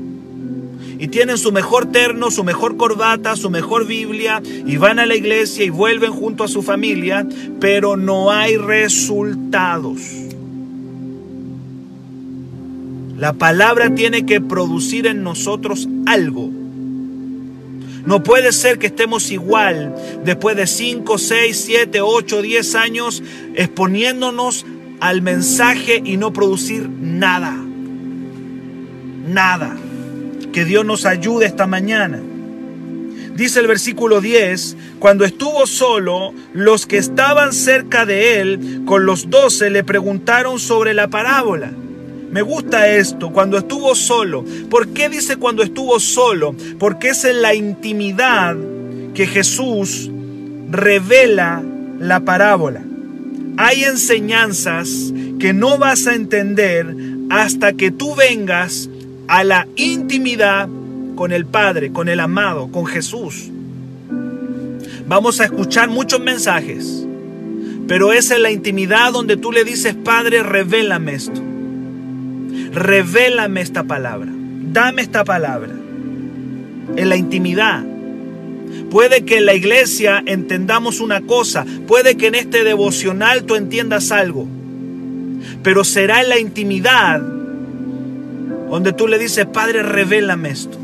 y 0.97 1.07
tienen 1.07 1.37
su 1.37 1.51
mejor 1.51 1.91
terno, 1.91 2.31
su 2.31 2.43
mejor 2.43 2.77
corbata, 2.77 3.35
su 3.35 3.49
mejor 3.49 3.85
Biblia 3.85 4.41
y 4.43 4.77
van 4.77 4.99
a 4.99 5.05
la 5.05 5.15
iglesia 5.15 5.65
y 5.65 5.69
vuelven 5.69 6.11
junto 6.11 6.43
a 6.43 6.47
su 6.47 6.61
familia, 6.61 7.27
pero 7.59 7.97
no 7.97 8.31
hay 8.31 8.57
resultados. 8.57 10.24
La 13.17 13.31
palabra 13.33 13.95
tiene 13.95 14.25
que 14.25 14.41
producir 14.41 15.07
en 15.07 15.23
nosotros 15.23 15.87
algo. 16.05 16.51
No 18.05 18.21
puede 18.23 18.51
ser 18.51 18.77
que 18.77 18.87
estemos 18.87 19.31
igual 19.31 19.95
después 20.23 20.57
de 20.57 20.67
5, 20.67 21.17
6, 21.17 21.63
7, 21.65 22.01
8, 22.01 22.41
10 22.41 22.75
años 22.75 23.23
exponiéndonos 23.55 24.65
al 24.99 25.21
mensaje 25.21 26.01
y 26.03 26.17
no 26.17 26.33
producir 26.33 26.89
nada. 26.89 27.55
Nada. 29.27 29.75
Que 30.51 30.65
Dios 30.65 30.85
nos 30.85 31.05
ayude 31.05 31.45
esta 31.45 31.67
mañana. 31.67 32.21
Dice 33.35 33.59
el 33.59 33.67
versículo 33.67 34.21
10, 34.21 34.77
cuando 34.99 35.25
estuvo 35.25 35.65
solo, 35.67 36.33
los 36.53 36.85
que 36.85 36.97
estaban 36.97 37.53
cerca 37.53 38.05
de 38.05 38.39
él 38.39 38.81
con 38.85 39.05
los 39.05 39.29
doce 39.29 39.69
le 39.69 39.83
preguntaron 39.83 40.59
sobre 40.59 40.93
la 40.93 41.09
parábola. 41.09 41.71
Me 42.35 42.41
gusta 42.41 42.89
esto, 42.89 43.31
cuando 43.31 43.57
estuvo 43.57 43.95
solo. 43.95 44.43
¿Por 44.69 44.89
qué 44.89 45.07
dice 45.07 45.37
cuando 45.37 45.63
estuvo 45.63 46.01
solo? 46.01 46.53
Porque 46.77 47.11
es 47.11 47.23
en 47.23 47.41
la 47.41 47.55
intimidad 47.55 48.57
que 49.13 49.25
Jesús 49.25 50.11
revela 50.69 51.63
la 51.97 52.19
parábola. 52.25 52.83
Hay 53.55 53.85
enseñanzas 53.85 55.13
que 55.39 55.53
no 55.53 55.77
vas 55.77 56.07
a 56.07 56.15
entender 56.15 56.93
hasta 57.29 57.71
que 57.71 57.89
tú 57.89 58.15
vengas 58.15 58.89
a 59.29 59.45
la 59.45 59.65
intimidad 59.77 60.67
con 61.15 61.31
el 61.31 61.45
Padre, 61.45 61.93
con 61.93 62.09
el 62.09 62.19
amado, 62.19 62.69
con 62.69 62.85
Jesús. 62.85 63.49
Vamos 65.07 65.39
a 65.39 65.45
escuchar 65.45 65.87
muchos 65.87 66.19
mensajes, 66.19 67.07
pero 67.87 68.11
es 68.11 68.29
en 68.29 68.41
la 68.41 68.51
intimidad 68.51 69.13
donde 69.13 69.37
tú 69.37 69.53
le 69.53 69.63
dices, 69.63 69.95
Padre, 69.95 70.43
revélame 70.43 71.13
esto. 71.13 71.54
Revélame 72.71 73.61
esta 73.61 73.83
palabra. 73.83 74.31
Dame 74.31 75.01
esta 75.01 75.23
palabra. 75.23 75.73
En 76.95 77.09
la 77.09 77.15
intimidad. 77.15 77.83
Puede 78.89 79.25
que 79.25 79.37
en 79.37 79.45
la 79.45 79.53
iglesia 79.53 80.23
entendamos 80.25 80.99
una 80.99 81.21
cosa, 81.21 81.65
puede 81.87 82.15
que 82.17 82.27
en 82.27 82.35
este 82.35 82.63
devocional 82.63 83.43
tú 83.43 83.55
entiendas 83.55 84.11
algo, 84.11 84.47
pero 85.63 85.83
será 85.83 86.21
en 86.21 86.29
la 86.29 86.39
intimidad 86.39 87.21
donde 88.69 88.93
tú 88.93 89.07
le 89.07 89.17
dices, 89.17 89.45
Padre, 89.45 89.83
revélame 89.83 90.49
esto. 90.49 90.77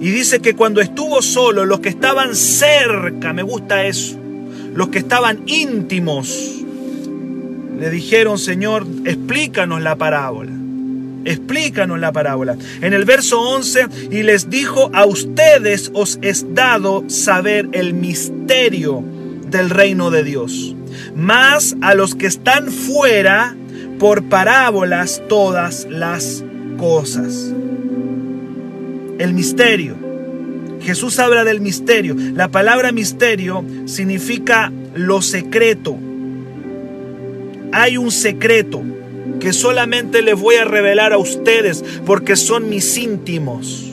Y 0.00 0.10
dice 0.10 0.40
que 0.40 0.54
cuando 0.54 0.80
estuvo 0.80 1.22
solo, 1.22 1.64
los 1.64 1.80
que 1.80 1.88
estaban 1.88 2.34
cerca, 2.34 3.32
me 3.32 3.42
gusta 3.42 3.84
eso, 3.86 4.18
los 4.74 4.88
que 4.88 4.98
estaban 4.98 5.42
íntimos, 5.46 6.61
le 7.82 7.90
dijeron, 7.90 8.38
Señor, 8.38 8.86
explícanos 9.04 9.82
la 9.82 9.96
parábola. 9.96 10.52
Explícanos 11.24 11.98
la 11.98 12.12
parábola. 12.12 12.56
En 12.80 12.92
el 12.92 13.04
verso 13.04 13.40
11, 13.40 13.88
y 14.12 14.22
les 14.22 14.48
dijo, 14.48 14.88
a 14.94 15.04
ustedes 15.04 15.90
os 15.92 16.20
es 16.22 16.54
dado 16.54 17.02
saber 17.08 17.68
el 17.72 17.92
misterio 17.92 19.02
del 19.50 19.68
reino 19.68 20.12
de 20.12 20.22
Dios. 20.22 20.76
Más 21.16 21.74
a 21.80 21.94
los 21.94 22.14
que 22.14 22.28
están 22.28 22.70
fuera, 22.70 23.56
por 23.98 24.28
parábolas 24.28 25.20
todas 25.28 25.88
las 25.90 26.44
cosas. 26.78 27.52
El 29.18 29.34
misterio. 29.34 29.96
Jesús 30.82 31.18
habla 31.18 31.42
del 31.42 31.60
misterio. 31.60 32.14
La 32.36 32.46
palabra 32.46 32.92
misterio 32.92 33.64
significa 33.86 34.70
lo 34.94 35.20
secreto. 35.20 35.98
Hay 37.72 37.96
un 37.96 38.10
secreto 38.10 38.82
que 39.40 39.52
solamente 39.52 40.22
les 40.22 40.38
voy 40.38 40.56
a 40.56 40.64
revelar 40.64 41.12
a 41.12 41.18
ustedes 41.18 41.84
porque 42.06 42.36
son 42.36 42.68
mis 42.68 42.96
íntimos. 42.96 43.88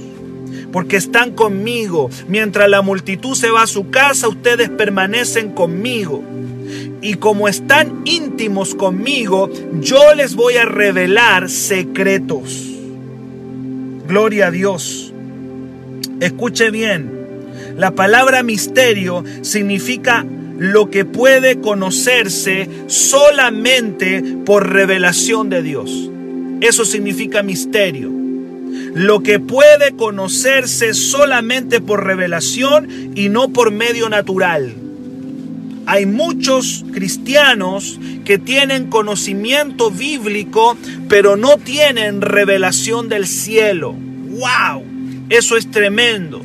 Porque 0.71 0.98
están 0.98 1.31
conmigo. 1.31 2.09
Mientras 2.27 2.69
la 2.69 2.81
multitud 2.81 3.36
se 3.36 3.50
va 3.50 3.63
a 3.63 3.67
su 3.67 3.89
casa, 3.89 4.27
ustedes 4.27 4.69
permanecen 4.69 5.51
conmigo. 5.51 6.24
Y 7.01 7.15
como 7.15 7.48
están 7.48 8.01
íntimos 8.05 8.75
conmigo, 8.75 9.50
yo 9.79 10.13
les 10.13 10.36
voy 10.36 10.57
a 10.57 10.65
revelar 10.65 11.50
secretos. 11.50 12.65
Gloria 14.07 14.48
a 14.48 14.51
Dios. 14.51 15.13
Escuche 16.19 16.69
bien. 16.69 17.12
La 17.77 17.91
palabra 17.91 18.43
misterio 18.43 19.24
significa 19.41 20.25
lo 20.59 20.89
que 20.89 21.05
puede 21.05 21.61
conocerse 21.61 22.69
solamente 22.87 24.21
por 24.45 24.69
revelación 24.69 25.49
de 25.49 25.63
Dios. 25.63 26.11
Eso 26.59 26.83
significa 26.83 27.43
misterio. 27.43 28.11
Lo 28.93 29.23
que 29.23 29.39
puede 29.39 29.95
conocerse 29.95 30.93
solamente 30.93 31.79
por 31.79 32.05
revelación 32.05 32.89
y 33.15 33.29
no 33.29 33.49
por 33.49 33.71
medio 33.71 34.09
natural. 34.09 34.73
Hay 35.85 36.05
muchos 36.05 36.83
cristianos 36.91 37.97
que 38.25 38.37
tienen 38.37 38.89
conocimiento 38.89 39.89
bíblico, 39.89 40.77
pero 41.07 41.37
no 41.37 41.57
tienen 41.57 42.21
revelación 42.21 43.07
del 43.07 43.27
cielo. 43.27 43.93
¡Wow! 43.93 44.83
Eso 45.29 45.55
es 45.55 45.71
tremendo. 45.71 46.41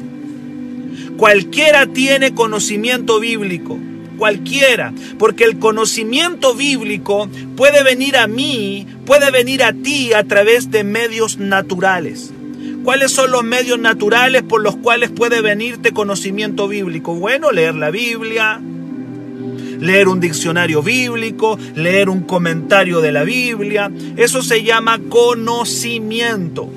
Cualquiera 1.16 1.86
tiene 1.86 2.32
conocimiento 2.32 3.18
bíblico 3.18 3.78
cualquiera, 4.16 4.92
porque 5.18 5.44
el 5.44 5.58
conocimiento 5.58 6.54
bíblico 6.54 7.28
puede 7.56 7.82
venir 7.82 8.16
a 8.16 8.26
mí, 8.26 8.86
puede 9.06 9.30
venir 9.30 9.62
a 9.62 9.72
ti 9.72 10.12
a 10.12 10.24
través 10.24 10.70
de 10.70 10.84
medios 10.84 11.38
naturales. 11.38 12.32
¿Cuáles 12.84 13.12
son 13.12 13.30
los 13.30 13.42
medios 13.42 13.78
naturales 13.78 14.42
por 14.42 14.62
los 14.62 14.76
cuales 14.76 15.10
puede 15.10 15.40
venirte 15.40 15.92
conocimiento 15.92 16.68
bíblico? 16.68 17.14
Bueno, 17.14 17.50
leer 17.50 17.74
la 17.74 17.90
Biblia, 17.90 18.60
leer 19.80 20.08
un 20.08 20.20
diccionario 20.20 20.82
bíblico, 20.82 21.58
leer 21.74 22.08
un 22.10 22.22
comentario 22.22 23.00
de 23.00 23.12
la 23.12 23.24
Biblia. 23.24 23.90
Eso 24.16 24.42
se 24.42 24.62
llama 24.62 25.00
conocimiento. 25.08 26.70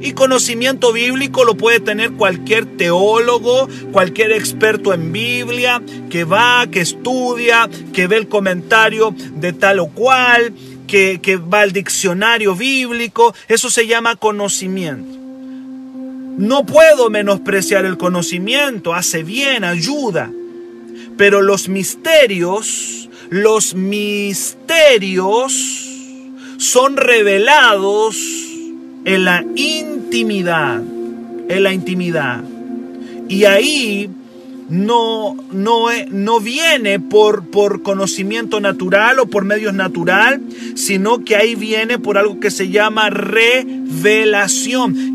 Y 0.00 0.12
conocimiento 0.12 0.92
bíblico 0.92 1.44
lo 1.44 1.56
puede 1.56 1.78
tener 1.78 2.12
cualquier 2.12 2.64
teólogo, 2.64 3.68
cualquier 3.92 4.32
experto 4.32 4.94
en 4.94 5.12
Biblia, 5.12 5.82
que 6.08 6.24
va, 6.24 6.66
que 6.70 6.80
estudia, 6.80 7.68
que 7.92 8.06
ve 8.06 8.16
el 8.16 8.28
comentario 8.28 9.14
de 9.34 9.52
tal 9.52 9.78
o 9.80 9.88
cual, 9.88 10.54
que, 10.86 11.20
que 11.22 11.36
va 11.36 11.60
al 11.60 11.72
diccionario 11.72 12.56
bíblico. 12.56 13.34
Eso 13.46 13.68
se 13.68 13.86
llama 13.86 14.16
conocimiento. 14.16 15.18
No 16.38 16.64
puedo 16.64 17.10
menospreciar 17.10 17.84
el 17.84 17.98
conocimiento, 17.98 18.94
hace 18.94 19.22
bien, 19.22 19.64
ayuda. 19.64 20.30
Pero 21.18 21.42
los 21.42 21.68
misterios, 21.68 23.10
los 23.28 23.74
misterios 23.74 25.52
son 26.56 26.96
revelados 26.96 28.16
en 29.04 29.24
la 29.24 29.44
intimidad, 29.56 30.80
en 31.48 31.62
la 31.62 31.72
intimidad. 31.72 32.42
Y 33.28 33.44
ahí 33.44 34.10
no, 34.70 35.36
no, 35.52 35.86
no 36.10 36.40
viene 36.40 37.00
por, 37.00 37.44
por 37.50 37.82
conocimiento 37.82 38.60
natural 38.60 39.18
o 39.18 39.26
por 39.26 39.44
medios 39.44 39.74
natural, 39.74 40.40
sino 40.76 41.24
que 41.24 41.34
ahí 41.36 41.56
viene 41.56 41.98
por 41.98 42.16
algo 42.16 42.38
que 42.38 42.50
se 42.52 42.70
llama 42.70 43.10
revelación, 43.10 43.58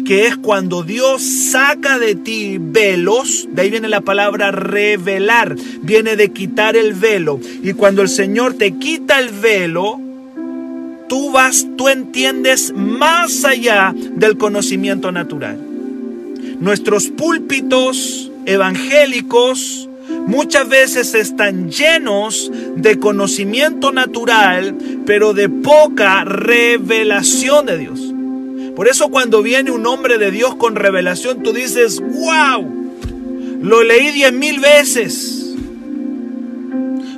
que 0.04 0.28
es 0.28 0.36
cuando 0.36 0.84
Dios 0.84 1.24
saca 1.24 1.98
de 2.00 2.16
ti 2.16 2.58
velos, 2.60 3.48
de 3.50 3.62
ahí 3.62 3.70
viene 3.70 3.88
la 3.88 4.02
palabra 4.02 4.52
revelar, 4.52 5.56
viene 5.82 6.18
de 6.18 6.32
quitar 6.32 6.76
el 6.76 6.94
velo. 6.94 7.40
Y 7.64 7.72
cuando 7.74 8.02
el 8.02 8.10
Señor 8.10 8.56
te 8.56 8.74
quita 8.78 9.20
el 9.20 9.30
velo, 9.30 10.02
tú 11.08 11.32
vas, 11.32 11.68
tú 11.78 11.90
entiendes 11.90 12.74
más 12.76 13.46
allá 13.46 13.94
del 13.96 14.38
conocimiento 14.38 15.12
natural. 15.12 15.60
Nuestros 16.60 17.08
púlpitos 17.08 18.32
evangélicos 18.46 19.90
muchas 20.28 20.68
veces 20.70 21.14
están 21.14 21.70
llenos 21.70 22.52
de 22.76 23.00
conocimiento 23.00 23.92
natural, 23.92 24.76
pero 25.06 25.34
de 25.34 25.50
poca 25.50 26.24
revelación 26.24 27.66
de 27.66 27.78
Dios. 27.78 28.02
Por 28.76 28.88
eso 28.88 29.10
cuando 29.10 29.42
viene 29.42 29.72
un 29.72 29.86
hombre 29.86 30.18
de 30.18 30.32
Dios 30.32 30.56
con 30.56 30.76
revelación, 30.76 31.44
tú 31.44 31.54
dices, 31.54 32.02
wow, 32.02 32.86
lo 33.62 33.84
leí 33.84 34.12
diez 34.12 34.34
mil 34.34 34.60
veces, 34.60 35.56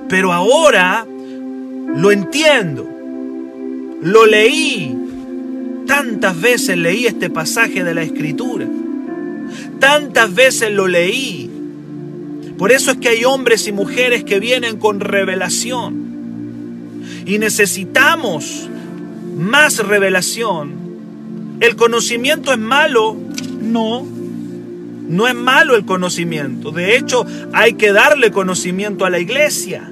pero 0.07 0.33
ahora 0.33 1.05
lo 1.95 2.11
entiendo. 2.11 2.96
Lo 4.01 4.25
leí. 4.25 4.95
Tantas 5.85 6.39
veces 6.39 6.77
leí 6.77 7.05
este 7.05 7.29
pasaje 7.29 7.83
de 7.83 7.93
la 7.93 8.03
escritura. 8.03 8.67
Tantas 9.79 10.33
veces 10.33 10.71
lo 10.71 10.87
leí. 10.87 11.49
Por 12.57 12.71
eso 12.71 12.91
es 12.91 12.97
que 12.97 13.09
hay 13.09 13.25
hombres 13.25 13.67
y 13.67 13.71
mujeres 13.71 14.23
que 14.23 14.39
vienen 14.39 14.77
con 14.77 14.99
revelación. 14.99 16.07
Y 17.25 17.39
necesitamos 17.39 18.69
más 19.37 19.77
revelación. 19.79 20.73
¿El 21.59 21.75
conocimiento 21.75 22.51
es 22.51 22.59
malo? 22.59 23.15
No. 23.61 24.05
No 25.07 25.27
es 25.27 25.35
malo 25.35 25.75
el 25.75 25.85
conocimiento. 25.85 26.71
De 26.71 26.97
hecho, 26.97 27.25
hay 27.53 27.73
que 27.73 27.93
darle 27.93 28.31
conocimiento 28.31 29.05
a 29.05 29.09
la 29.09 29.19
iglesia 29.19 29.91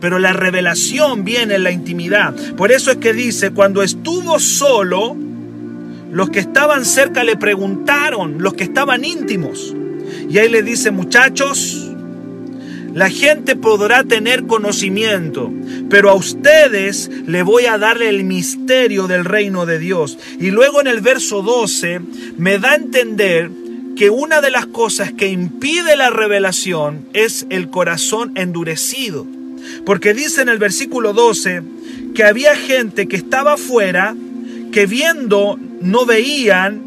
pero 0.00 0.18
la 0.18 0.32
revelación 0.32 1.24
viene 1.24 1.56
en 1.56 1.64
la 1.64 1.70
intimidad. 1.70 2.34
Por 2.56 2.72
eso 2.72 2.90
es 2.90 2.96
que 2.98 3.12
dice, 3.12 3.50
cuando 3.50 3.82
estuvo 3.82 4.38
solo, 4.38 5.16
los 6.10 6.30
que 6.30 6.40
estaban 6.40 6.84
cerca 6.84 7.24
le 7.24 7.36
preguntaron, 7.36 8.42
los 8.42 8.54
que 8.54 8.64
estaban 8.64 9.04
íntimos. 9.04 9.74
Y 10.28 10.38
ahí 10.38 10.48
le 10.48 10.62
dice, 10.62 10.90
muchachos, 10.90 11.88
la 12.94 13.10
gente 13.10 13.54
podrá 13.54 14.02
tener 14.04 14.46
conocimiento, 14.46 15.52
pero 15.90 16.10
a 16.10 16.14
ustedes 16.14 17.10
le 17.26 17.42
voy 17.42 17.66
a 17.66 17.78
darle 17.78 18.08
el 18.08 18.24
misterio 18.24 19.06
del 19.06 19.24
reino 19.24 19.66
de 19.66 19.78
Dios. 19.78 20.18
Y 20.40 20.50
luego 20.50 20.80
en 20.80 20.86
el 20.86 21.00
verso 21.00 21.42
12 21.42 22.00
me 22.38 22.58
da 22.58 22.72
a 22.72 22.76
entender 22.76 23.50
que 23.94 24.10
una 24.10 24.40
de 24.40 24.50
las 24.50 24.66
cosas 24.66 25.12
que 25.12 25.28
impide 25.28 25.96
la 25.96 26.10
revelación 26.10 27.08
es 27.12 27.46
el 27.50 27.68
corazón 27.68 28.32
endurecido. 28.36 29.26
Porque 29.84 30.14
dice 30.14 30.42
en 30.42 30.48
el 30.48 30.58
versículo 30.58 31.12
12 31.12 31.62
que 32.14 32.24
había 32.24 32.56
gente 32.56 33.06
que 33.06 33.16
estaba 33.16 33.54
afuera, 33.54 34.14
que 34.72 34.86
viendo 34.86 35.58
no 35.80 36.06
veían, 36.06 36.82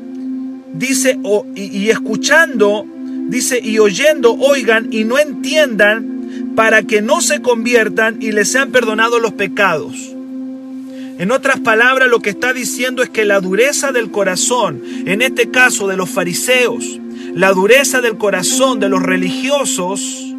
dice, 0.73 1.19
y, 1.55 1.89
escuchando, 1.89 2.85
dice, 3.29 3.59
y 3.63 3.79
oyendo, 3.79 4.33
oigan 4.33 4.91
y 4.91 5.03
no 5.03 5.19
entiendan, 5.19 6.53
para 6.55 6.83
que 6.83 7.01
no 7.01 7.21
se 7.21 7.41
conviertan 7.41 8.21
y 8.21 8.31
les 8.31 8.51
sean 8.51 8.71
perdonados 8.71 9.21
los 9.21 9.33
pecados. 9.33 9.95
En 11.17 11.31
otras 11.31 11.59
palabras, 11.59 12.09
lo 12.09 12.19
que 12.19 12.31
está 12.31 12.51
diciendo 12.51 13.03
es 13.03 13.09
que 13.09 13.25
la 13.25 13.39
dureza 13.39 13.91
del 13.91 14.11
corazón, 14.11 14.81
en 15.05 15.21
este 15.21 15.49
caso 15.49 15.87
de 15.87 15.95
los 15.95 16.09
fariseos, 16.09 16.99
la 17.35 17.53
dureza 17.53 18.01
del 18.01 18.17
corazón 18.17 18.79
de 18.79 18.89
los 18.89 19.01
religiosos, 19.01 20.30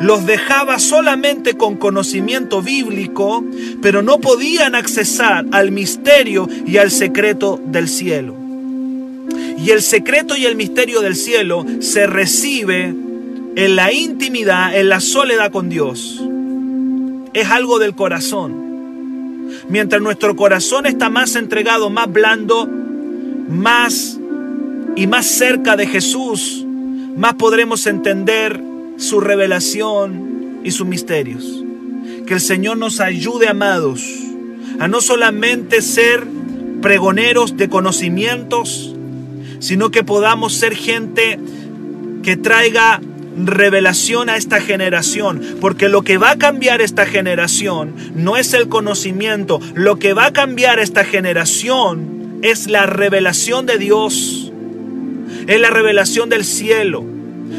los 0.00 0.26
dejaba 0.26 0.78
solamente 0.78 1.54
con 1.54 1.76
conocimiento 1.76 2.62
bíblico, 2.62 3.44
pero 3.82 4.02
no 4.02 4.18
podían 4.18 4.74
accesar 4.74 5.46
al 5.50 5.70
misterio 5.70 6.48
y 6.66 6.76
al 6.78 6.90
secreto 6.90 7.60
del 7.66 7.88
cielo. 7.88 8.34
Y 9.58 9.70
el 9.70 9.82
secreto 9.82 10.36
y 10.36 10.46
el 10.46 10.56
misterio 10.56 11.00
del 11.00 11.16
cielo 11.16 11.66
se 11.80 12.06
recibe 12.06 12.94
en 13.56 13.76
la 13.76 13.92
intimidad, 13.92 14.76
en 14.76 14.88
la 14.88 15.00
soledad 15.00 15.50
con 15.50 15.68
Dios. 15.68 16.22
Es 17.34 17.48
algo 17.50 17.78
del 17.78 17.94
corazón. 17.94 18.68
Mientras 19.68 20.00
nuestro 20.00 20.36
corazón 20.36 20.86
está 20.86 21.10
más 21.10 21.34
entregado, 21.34 21.90
más 21.90 22.10
blando, 22.10 22.68
más 23.48 24.18
y 24.94 25.06
más 25.06 25.26
cerca 25.26 25.76
de 25.76 25.86
Jesús, 25.86 26.64
más 27.16 27.34
podremos 27.34 27.86
entender 27.86 28.62
su 28.98 29.20
revelación 29.20 30.60
y 30.64 30.72
sus 30.72 30.86
misterios. 30.86 31.64
Que 32.26 32.34
el 32.34 32.40
Señor 32.40 32.76
nos 32.76 33.00
ayude, 33.00 33.48
amados, 33.48 34.04
a 34.78 34.88
no 34.88 35.00
solamente 35.00 35.80
ser 35.80 36.26
pregoneros 36.82 37.56
de 37.56 37.68
conocimientos, 37.68 38.94
sino 39.60 39.90
que 39.90 40.04
podamos 40.04 40.54
ser 40.54 40.76
gente 40.76 41.38
que 42.22 42.36
traiga 42.36 43.00
revelación 43.44 44.28
a 44.28 44.36
esta 44.36 44.60
generación, 44.60 45.40
porque 45.60 45.88
lo 45.88 46.02
que 46.02 46.18
va 46.18 46.32
a 46.32 46.38
cambiar 46.38 46.80
esta 46.80 47.06
generación 47.06 47.94
no 48.14 48.36
es 48.36 48.52
el 48.52 48.68
conocimiento, 48.68 49.60
lo 49.74 49.98
que 49.98 50.12
va 50.12 50.26
a 50.26 50.32
cambiar 50.32 50.80
esta 50.80 51.04
generación 51.04 52.40
es 52.42 52.68
la 52.68 52.86
revelación 52.86 53.66
de 53.66 53.78
Dios, 53.78 54.52
es 55.46 55.60
la 55.60 55.70
revelación 55.70 56.28
del 56.28 56.44
cielo. 56.44 57.17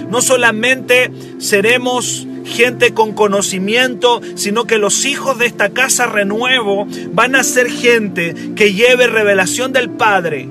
No 0.10 0.21
solamente 0.21 1.12
seremos 1.39 2.28
gente 2.45 2.93
con 2.93 3.13
conocimiento, 3.13 4.21
sino 4.36 4.65
que 4.65 4.78
los 4.78 5.06
hijos 5.06 5.38
de 5.38 5.45
esta 5.45 5.69
casa 5.69 6.08
renuevo 6.08 6.88
van 7.13 7.36
a 7.36 7.43
ser 7.43 7.69
gente 7.69 8.36
que 8.56 8.73
lleve 8.73 9.08
revelación 9.08 9.71
del 9.71 9.89
Padre. 9.89 10.49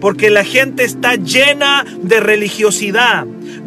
Porque 0.00 0.30
la 0.30 0.44
gente 0.44 0.84
está 0.84 1.14
llena 1.16 1.84
de 2.02 2.20
religiosidad. 2.20 3.26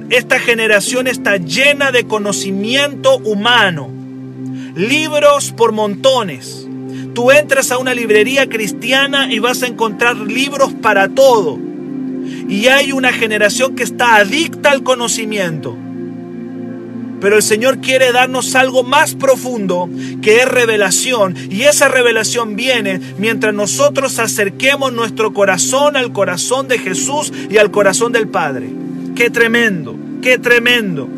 Esta 0.09 0.39
generación 0.39 1.07
está 1.07 1.37
llena 1.37 1.91
de 1.91 2.05
conocimiento 2.05 3.17
humano. 3.17 3.89
Libros 4.75 5.51
por 5.51 5.71
montones. 5.71 6.67
Tú 7.13 7.31
entras 7.31 7.71
a 7.71 7.79
una 7.79 7.95
librería 7.95 8.47
cristiana 8.47 9.33
y 9.33 9.39
vas 9.39 9.63
a 9.63 9.67
encontrar 9.67 10.17
libros 10.17 10.73
para 10.73 11.09
todo 11.09 11.66
y 12.47 12.67
hay 12.67 12.91
una 12.91 13.11
generación 13.11 13.75
que 13.75 13.83
está 13.83 14.15
adicta 14.15 14.71
al 14.71 14.83
conocimiento. 14.83 15.75
Pero 17.19 17.35
el 17.35 17.43
Señor 17.43 17.79
quiere 17.79 18.11
darnos 18.11 18.53
algo 18.55 18.83
más 18.83 19.15
profundo 19.15 19.89
que 20.21 20.37
es 20.41 20.47
revelación. 20.47 21.35
Y 21.49 21.63
esa 21.63 21.87
revelación 21.87 22.55
viene 22.55 23.01
mientras 23.17 23.53
nosotros 23.53 24.19
acerquemos 24.19 24.93
nuestro 24.93 25.33
corazón 25.33 25.97
al 25.97 26.13
corazón 26.13 26.67
de 26.67 26.77
Jesús 26.77 27.33
y 27.49 27.57
al 27.57 27.71
corazón 27.71 28.11
del 28.11 28.27
Padre. 28.27 28.69
Qué 29.15 29.31
tremendo, 29.31 29.95
qué 30.21 30.37
tremendo. 30.37 31.09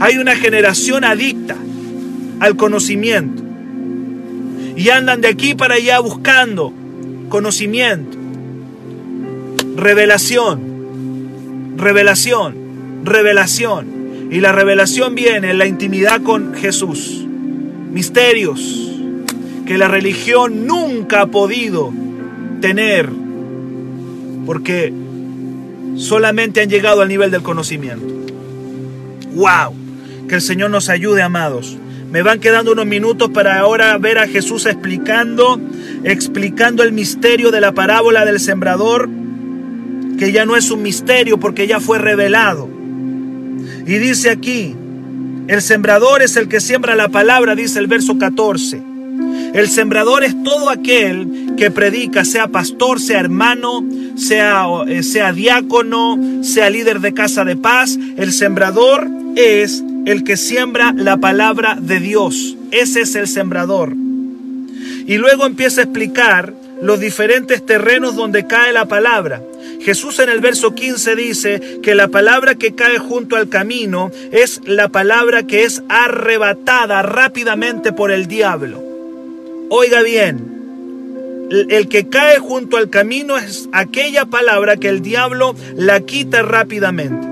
Hay 0.00 0.18
una 0.18 0.34
generación 0.34 1.04
adicta 1.04 1.56
al 2.40 2.56
conocimiento. 2.56 3.42
Y 4.76 4.90
andan 4.90 5.20
de 5.20 5.28
aquí 5.28 5.54
para 5.54 5.76
allá 5.76 6.00
buscando 6.00 6.72
conocimiento, 7.28 8.15
revelación, 9.76 11.74
revelación, 11.76 12.54
revelación. 13.04 13.96
Y 14.30 14.40
la 14.40 14.52
revelación 14.52 15.14
viene 15.14 15.50
en 15.50 15.58
la 15.58 15.66
intimidad 15.66 16.22
con 16.22 16.54
Jesús. 16.54 17.26
Misterios 17.92 18.86
que 19.66 19.78
la 19.78 19.88
religión 19.88 20.66
nunca 20.66 21.22
ha 21.22 21.26
podido 21.26 21.92
tener 22.60 23.08
porque 24.46 24.92
solamente 25.96 26.62
han 26.62 26.70
llegado 26.70 27.02
al 27.02 27.08
nivel 27.08 27.30
del 27.30 27.42
conocimiento. 27.42 28.06
¡Wow! 29.34 29.74
Que 30.28 30.36
el 30.36 30.40
Señor 30.40 30.70
nos 30.70 30.88
ayude, 30.88 31.22
amados. 31.22 31.76
Me 32.10 32.22
van 32.22 32.38
quedando 32.38 32.72
unos 32.72 32.86
minutos 32.86 33.30
para 33.30 33.58
ahora 33.58 33.98
ver 33.98 34.18
a 34.18 34.28
Jesús 34.28 34.66
explicando, 34.66 35.60
explicando 36.04 36.84
el 36.84 36.92
misterio 36.92 37.50
de 37.50 37.60
la 37.60 37.72
parábola 37.72 38.24
del 38.24 38.38
sembrador, 38.38 39.08
que 40.18 40.32
ya 40.32 40.44
no 40.44 40.56
es 40.56 40.70
un 40.70 40.82
misterio 40.82 41.38
porque 41.38 41.66
ya 41.66 41.80
fue 41.80 41.98
revelado. 41.98 42.68
Y 43.86 43.98
dice 43.98 44.30
aquí, 44.30 44.74
el 45.48 45.62
sembrador 45.62 46.22
es 46.22 46.36
el 46.36 46.48
que 46.48 46.60
siembra 46.60 46.96
la 46.96 47.08
palabra, 47.08 47.54
dice 47.54 47.78
el 47.78 47.86
verso 47.86 48.18
14. 48.18 48.82
El 49.54 49.68
sembrador 49.68 50.24
es 50.24 50.42
todo 50.42 50.70
aquel 50.70 51.54
que 51.56 51.70
predica, 51.70 52.24
sea 52.24 52.48
pastor, 52.48 53.00
sea 53.00 53.20
hermano, 53.20 53.84
sea, 54.16 54.66
eh, 54.86 55.02
sea 55.02 55.32
diácono, 55.32 56.18
sea 56.42 56.68
líder 56.68 57.00
de 57.00 57.14
casa 57.14 57.44
de 57.44 57.56
paz. 57.56 57.98
El 58.16 58.32
sembrador 58.32 59.08
es 59.36 59.84
el 60.04 60.24
que 60.24 60.36
siembra 60.36 60.92
la 60.92 61.18
palabra 61.18 61.78
de 61.80 62.00
Dios. 62.00 62.56
Ese 62.70 63.02
es 63.02 63.14
el 63.14 63.28
sembrador. 63.28 63.94
Y 65.06 65.16
luego 65.18 65.46
empieza 65.46 65.80
a 65.80 65.84
explicar 65.84 66.52
los 66.82 67.00
diferentes 67.00 67.64
terrenos 67.64 68.16
donde 68.16 68.46
cae 68.46 68.72
la 68.72 68.86
palabra. 68.86 69.42
Jesús 69.80 70.18
en 70.18 70.28
el 70.28 70.40
verso 70.40 70.74
15 70.74 71.16
dice 71.16 71.80
que 71.82 71.94
la 71.94 72.08
palabra 72.08 72.54
que 72.54 72.74
cae 72.74 72.98
junto 72.98 73.36
al 73.36 73.48
camino 73.48 74.10
es 74.32 74.60
la 74.64 74.88
palabra 74.88 75.46
que 75.46 75.64
es 75.64 75.82
arrebatada 75.88 77.02
rápidamente 77.02 77.92
por 77.92 78.10
el 78.10 78.26
diablo. 78.26 78.82
Oiga 79.68 80.02
bien, 80.02 80.56
el 81.50 81.88
que 81.88 82.08
cae 82.08 82.38
junto 82.38 82.76
al 82.76 82.90
camino 82.90 83.36
es 83.38 83.68
aquella 83.72 84.26
palabra 84.26 84.76
que 84.76 84.88
el 84.88 85.02
diablo 85.02 85.54
la 85.76 86.00
quita 86.00 86.42
rápidamente. 86.42 87.26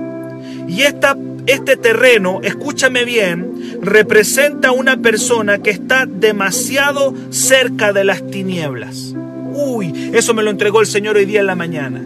Y 0.67 0.81
esta, 0.83 1.17
este 1.45 1.75
terreno, 1.75 2.39
escúchame 2.41 3.05
bien, 3.05 3.79
representa 3.81 4.71
una 4.71 4.97
persona 4.97 5.59
que 5.59 5.69
está 5.69 6.05
demasiado 6.05 7.13
cerca 7.29 7.93
de 7.93 8.03
las 8.03 8.25
tinieblas. 8.27 9.13
Uy, 9.53 10.11
eso 10.13 10.33
me 10.33 10.43
lo 10.43 10.49
entregó 10.49 10.81
el 10.81 10.87
Señor 10.87 11.17
hoy 11.17 11.25
día 11.25 11.41
en 11.41 11.47
la 11.47 11.55
mañana. 11.55 12.01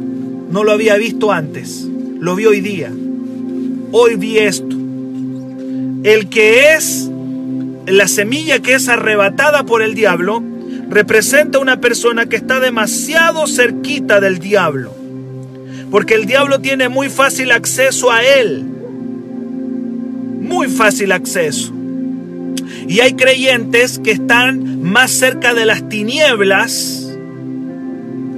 No 0.49 0.63
lo 0.63 0.71
había 0.71 0.95
visto 0.97 1.31
antes, 1.31 1.87
lo 2.19 2.35
vi 2.35 2.45
hoy 2.45 2.61
día. 2.61 2.91
Hoy 3.91 4.15
vi 4.15 4.39
esto. 4.39 4.75
El 6.03 6.29
que 6.29 6.73
es 6.73 7.09
la 7.85 8.07
semilla 8.07 8.59
que 8.59 8.75
es 8.75 8.89
arrebatada 8.89 9.65
por 9.65 9.81
el 9.81 9.93
diablo 9.95 10.43
representa 10.89 11.59
una 11.59 11.79
persona 11.79 12.27
que 12.27 12.35
está 12.35 12.59
demasiado 12.59 13.45
cerquita 13.47 14.19
del 14.19 14.39
diablo. 14.39 14.93
Porque 15.91 16.15
el 16.15 16.25
diablo 16.25 16.59
tiene 16.59 16.89
muy 16.89 17.09
fácil 17.09 17.51
acceso 17.51 18.11
a 18.11 18.23
él. 18.23 18.63
Muy 20.41 20.67
fácil 20.67 21.11
acceso. 21.11 21.73
Y 22.87 23.01
hay 23.01 23.13
creyentes 23.13 23.99
que 23.99 24.11
están 24.11 24.81
más 24.81 25.11
cerca 25.11 25.53
de 25.53 25.65
las 25.65 25.87
tinieblas 25.89 27.07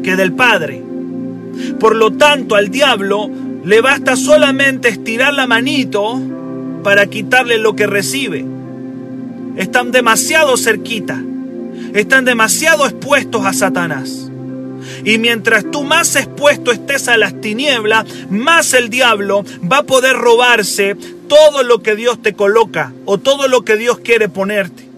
que 0.04 0.15
del 0.15 0.34
Padre. 0.34 0.90
Por 1.80 1.95
lo 1.95 2.12
tanto, 2.12 2.56
al 2.56 2.69
diablo 2.69 3.30
le 3.63 3.82
basta 3.82 4.15
solamente 4.15 4.89
estirar 4.89 5.34
la 5.34 5.47
manito 5.47 6.19
para 6.84 7.06
quitarle 7.08 7.58
lo 7.58 7.76
que 7.76 7.88
recibe 7.88 8.45
están 9.58 9.91
demasiado 9.91 10.58
cerquita, 10.58 11.21
están 11.93 12.26
demasiado 12.26 12.86
expuestos 12.86 13.45
a 13.45 13.54
Satanás. 13.54 14.30
Y 15.04 15.17
mientras 15.17 15.69
tú 15.69 15.84
más 15.84 16.15
expuesto 16.15 16.71
estés 16.71 17.08
a 17.08 17.17
las 17.17 17.39
tinieblas, 17.39 18.06
más 18.30 18.74
el 18.74 18.89
diablo 18.89 19.43
va 19.71 19.80
a 19.80 19.84
poder 19.84 20.15
robarse 20.15 20.95
todo 21.28 21.63
lo 21.63 21.82
que 21.82 21.95
Dios 21.95 22.21
te 22.21 22.34
coloca 22.34 22.93
o 23.06 23.17
todo 23.17 23.47
lo 23.47 23.63
que 23.63 23.78
Dios 23.78 24.00
quiere 24.00 24.30
ponerte. 24.30 24.90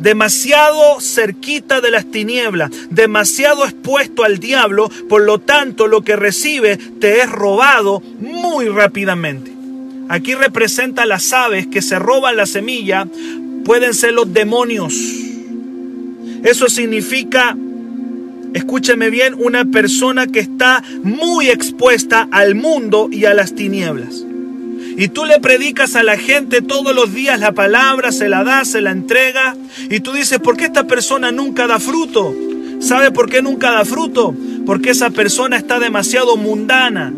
Demasiado 0.00 1.00
cerquita 1.00 1.80
de 1.80 1.90
las 1.90 2.10
tinieblas, 2.10 2.70
demasiado 2.90 3.64
expuesto 3.64 4.24
al 4.24 4.38
diablo, 4.38 4.90
por 5.08 5.22
lo 5.22 5.38
tanto 5.38 5.86
lo 5.86 6.02
que 6.02 6.16
recibe 6.16 6.78
te 6.78 7.20
es 7.20 7.30
robado 7.30 8.02
muy 8.18 8.68
rápidamente. 8.68 9.52
Aquí 10.08 10.34
representa 10.34 11.06
las 11.06 11.32
aves 11.32 11.66
que 11.66 11.82
se 11.82 11.98
roban 11.98 12.36
la 12.36 12.46
semilla 12.46 13.06
pueden 13.64 13.94
ser 13.94 14.14
los 14.14 14.32
demonios. 14.32 14.94
Eso 16.42 16.68
significa, 16.68 17.56
escúcheme 18.54 19.10
bien, 19.10 19.34
una 19.38 19.66
persona 19.66 20.26
que 20.26 20.40
está 20.40 20.82
muy 21.02 21.48
expuesta 21.48 22.26
al 22.32 22.54
mundo 22.54 23.08
y 23.12 23.26
a 23.26 23.34
las 23.34 23.54
tinieblas. 23.54 24.24
Y 24.96 25.08
tú 25.08 25.24
le 25.24 25.40
predicas 25.40 25.96
a 25.96 26.02
la 26.02 26.16
gente 26.16 26.62
todos 26.62 26.94
los 26.94 27.12
días 27.14 27.40
la 27.40 27.52
palabra, 27.52 28.12
se 28.12 28.28
la 28.28 28.44
da, 28.44 28.64
se 28.64 28.80
la 28.80 28.90
entrega. 28.90 29.56
Y 29.88 30.00
tú 30.00 30.12
dices, 30.12 30.38
¿por 30.38 30.56
qué 30.56 30.64
esta 30.64 30.84
persona 30.84 31.32
nunca 31.32 31.66
da 31.66 31.78
fruto? 31.78 32.34
¿Sabe 32.80 33.10
por 33.10 33.30
qué 33.30 33.42
nunca 33.42 33.70
da 33.72 33.84
fruto? 33.84 34.34
Porque 34.66 34.90
esa 34.90 35.10
persona 35.10 35.56
está 35.56 35.78
demasiado 35.78 36.36
mundana 36.36 37.12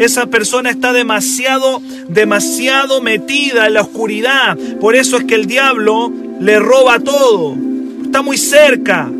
esa 0.00 0.26
persona 0.26 0.70
está 0.70 0.94
demasiado, 0.94 1.82
demasiado 2.08 3.02
metida 3.02 3.66
en 3.66 3.74
la 3.74 3.82
oscuridad. 3.82 4.56
Por 4.80 4.96
eso 4.96 5.18
es 5.18 5.24
que 5.24 5.34
el 5.34 5.44
diablo 5.44 6.10
le 6.40 6.58
roba 6.58 7.00
todo. 7.00 7.54
Está 8.02 8.22
muy 8.22 8.38
cerca. 8.38 9.10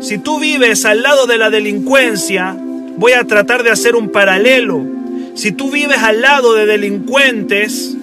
Si 0.00 0.18
tú 0.18 0.38
vives 0.38 0.84
al 0.84 1.02
lado 1.02 1.26
de 1.26 1.38
la 1.38 1.50
delincuencia, 1.50 2.56
voy 2.96 3.12
a 3.12 3.24
tratar 3.24 3.64
de 3.64 3.70
hacer 3.70 3.96
un 3.96 4.10
paralelo. 4.10 4.84
Si 5.34 5.52
tú 5.52 5.70
vives 5.70 5.98
al 5.98 6.20
lado 6.20 6.54
de 6.54 6.66
delincuentes, 6.66 7.96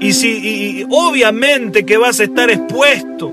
y 0.00 0.12
si 0.12 0.84
obviamente 0.90 1.86
que 1.86 1.96
vas 1.96 2.20
a 2.20 2.24
estar 2.24 2.50
expuesto. 2.50 3.32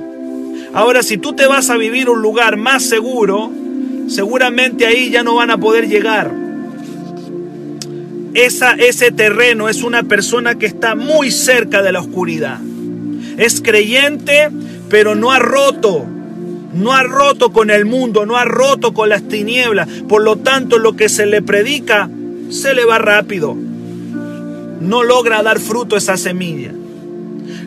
Ahora, 0.73 1.03
si 1.03 1.17
tú 1.17 1.33
te 1.33 1.45
vas 1.45 1.69
a 1.69 1.77
vivir 1.77 2.09
un 2.09 2.21
lugar 2.21 2.57
más 2.57 2.83
seguro, 2.83 3.51
seguramente 4.07 4.85
ahí 4.85 5.09
ya 5.09 5.23
no 5.23 5.35
van 5.35 5.51
a 5.51 5.57
poder 5.57 5.87
llegar 5.87 6.43
ese 8.33 9.11
terreno 9.11 9.69
es 9.69 9.83
una 9.83 10.03
persona 10.03 10.55
que 10.55 10.65
está 10.65 10.95
muy 10.95 11.31
cerca 11.31 11.81
de 11.81 11.91
la 11.91 11.99
oscuridad. 11.99 12.59
Es 13.37 13.61
creyente, 13.61 14.49
pero 14.89 15.15
no 15.15 15.31
ha 15.31 15.39
roto. 15.39 16.05
No 16.73 16.93
ha 16.93 17.03
roto 17.03 17.51
con 17.51 17.69
el 17.69 17.85
mundo, 17.85 18.25
no 18.25 18.35
ha 18.35 18.45
roto 18.45 18.93
con 18.93 19.09
las 19.09 19.27
tinieblas. 19.27 19.87
Por 20.07 20.23
lo 20.23 20.37
tanto, 20.37 20.79
lo 20.79 20.95
que 20.95 21.07
se 21.07 21.27
le 21.27 21.41
predica 21.43 22.09
se 22.53 22.73
le 22.75 22.85
va 22.85 22.99
rápido. 22.99 23.55
No 23.55 25.03
logra 25.03 25.41
dar 25.41 25.59
fruto 25.59 25.97
esa 25.97 26.17
semilla. 26.17 26.71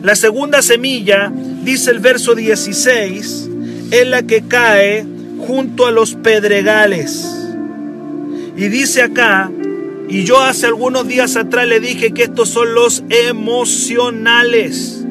La 0.01 0.15
segunda 0.15 0.61
semilla, 0.61 1.31
dice 1.63 1.91
el 1.91 1.99
verso 1.99 2.35
16, 2.35 3.49
es 3.91 4.07
la 4.07 4.23
que 4.23 4.43
cae 4.47 5.05
junto 5.45 5.85
a 5.85 5.91
los 5.91 6.15
pedregales. 6.15 7.27
Y 8.55 8.69
dice 8.69 9.01
acá, 9.01 9.51
y 10.07 10.23
yo 10.23 10.41
hace 10.41 10.67
algunos 10.67 11.07
días 11.07 11.35
atrás 11.35 11.67
le 11.67 11.81
dije 11.81 12.13
que 12.13 12.23
estos 12.23 12.49
son 12.49 12.73
los 12.73 13.03
emocionales. 13.09 15.03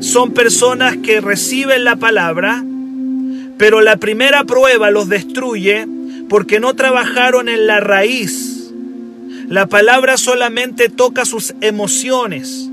Son 0.00 0.32
personas 0.32 0.96
que 0.96 1.20
reciben 1.20 1.84
la 1.84 1.96
palabra, 1.96 2.64
pero 3.58 3.82
la 3.82 3.98
primera 3.98 4.44
prueba 4.44 4.90
los 4.90 5.08
destruye 5.08 5.86
porque 6.28 6.58
no 6.58 6.74
trabajaron 6.74 7.50
en 7.50 7.66
la 7.66 7.80
raíz. 7.80 8.57
La 9.48 9.66
palabra 9.66 10.16
solamente 10.16 10.88
toca 10.88 11.24
sus 11.24 11.54
emociones, 11.60 12.68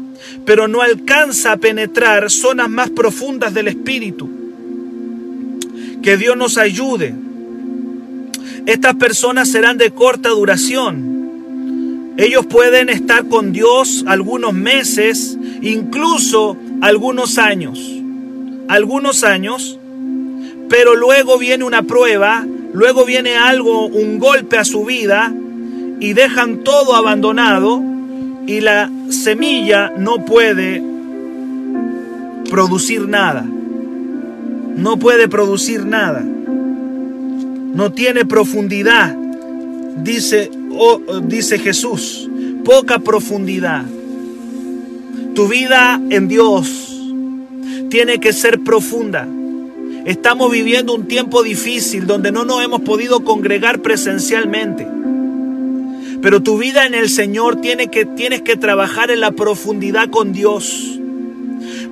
pero 0.46 0.68
no 0.68 0.82
alcanza 0.82 1.54
a 1.54 1.58
penetrar 1.58 2.30
zonas 2.30 2.70
más 2.70 2.90
profundas 2.90 3.54
del 3.54 3.68
espíritu. 3.68 4.30
Que 6.04 6.18
Dios 6.18 6.38
nos 6.38 6.58
ayude. 6.58 7.16
Estas 8.66 8.96
personas 8.96 9.50
serán 9.50 9.78
de 9.78 9.92
corta 9.92 10.30
duración 10.30 11.16
ellos 12.18 12.46
pueden 12.46 12.88
estar 12.88 13.28
con 13.28 13.52
Dios 13.52 14.06
algunos 14.08 14.54
meses, 14.54 15.38
incluso 15.62 16.56
algunos 16.80 17.38
años. 17.38 17.78
Algunos 18.70 19.26
años, 19.26 19.78
pero 20.70 20.96
luego 20.96 21.38
viene 21.38 21.66
una 21.66 21.84
prueba, 21.84 22.46
luego 22.74 23.06
viene 23.06 23.36
algo, 23.36 23.88
un 23.88 24.18
golpe 24.18 24.58
a 24.58 24.64
su 24.64 24.86
vida, 24.86 25.34
y 26.00 26.14
dejan 26.14 26.64
todo 26.64 26.96
abandonado 26.96 27.82
y 28.48 28.62
la 28.62 28.92
semilla 29.10 29.92
no 29.98 30.26
puede 30.26 30.84
producir 32.50 33.08
nada. 33.08 33.46
No 34.76 34.98
puede 34.98 35.28
producir 35.28 35.86
nada. 35.86 36.22
No 36.22 37.92
tiene 37.92 38.26
profundidad, 38.26 39.16
dice, 40.04 40.52
dice 41.24 41.60
Jesús. 41.60 42.30
Poca 42.64 43.00
profundidad. 43.00 43.84
Tu 45.34 45.48
vida 45.48 46.02
en 46.10 46.28
Dios 46.28 47.02
tiene 47.90 48.20
que 48.20 48.34
ser 48.34 48.62
profunda. 48.62 49.28
Estamos 50.06 50.52
viviendo 50.52 50.94
un 50.94 51.08
tiempo 51.08 51.44
difícil 51.44 52.08
donde 52.08 52.32
no 52.32 52.46
nos 52.46 52.64
hemos 52.64 52.82
podido 52.82 53.24
congregar 53.24 53.82
presencialmente. 53.82 54.88
Pero 56.26 56.42
tu 56.42 56.58
vida 56.58 56.88
en 56.88 56.96
el 56.96 57.12
Señor 57.12 57.62
tiene 57.62 57.90
que, 57.90 58.04
tienes 58.04 58.42
que 58.42 58.58
trabajar 58.58 59.12
en 59.12 59.20
la 59.20 59.34
profundidad 59.34 60.10
con 60.10 60.34
Dios. 60.34 61.00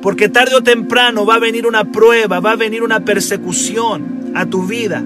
Porque 0.02 0.28
tarde 0.28 0.56
o 0.56 0.64
temprano 0.64 1.24
va 1.24 1.36
a 1.36 1.40
venir 1.40 1.68
una 1.68 1.92
prueba, 1.92 2.40
va 2.40 2.54
a 2.54 2.56
venir 2.56 2.82
una 2.82 3.02
persecución 3.02 4.32
a 4.34 4.48
tu 4.48 4.66
vida. 4.66 5.04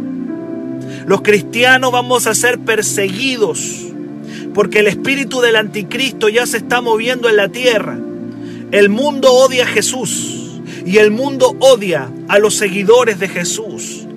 Los 1.05 1.23
cristianos 1.23 1.91
vamos 1.91 2.25
a 2.25 2.33
ser 2.35 2.59
perseguidos 2.59 3.87
porque 4.53 4.79
el 4.79 4.87
espíritu 4.87 5.41
del 5.41 5.57
anticristo 5.57 6.29
ya 6.29 6.45
se 6.45 6.55
está 6.55 6.79
moviendo 6.79 7.27
en 7.27 7.35
la 7.35 7.49
tierra. 7.49 7.99
El 8.71 8.87
mundo 8.87 9.33
odia 9.33 9.65
a 9.65 9.67
Jesús 9.67 10.61
y 10.85 10.99
el 10.99 11.11
mundo 11.11 11.53
odia 11.59 12.09
a 12.29 12.39
los 12.39 12.55
seguidores 12.55 13.19
de 13.19 13.27
Jesús. 13.27 14.07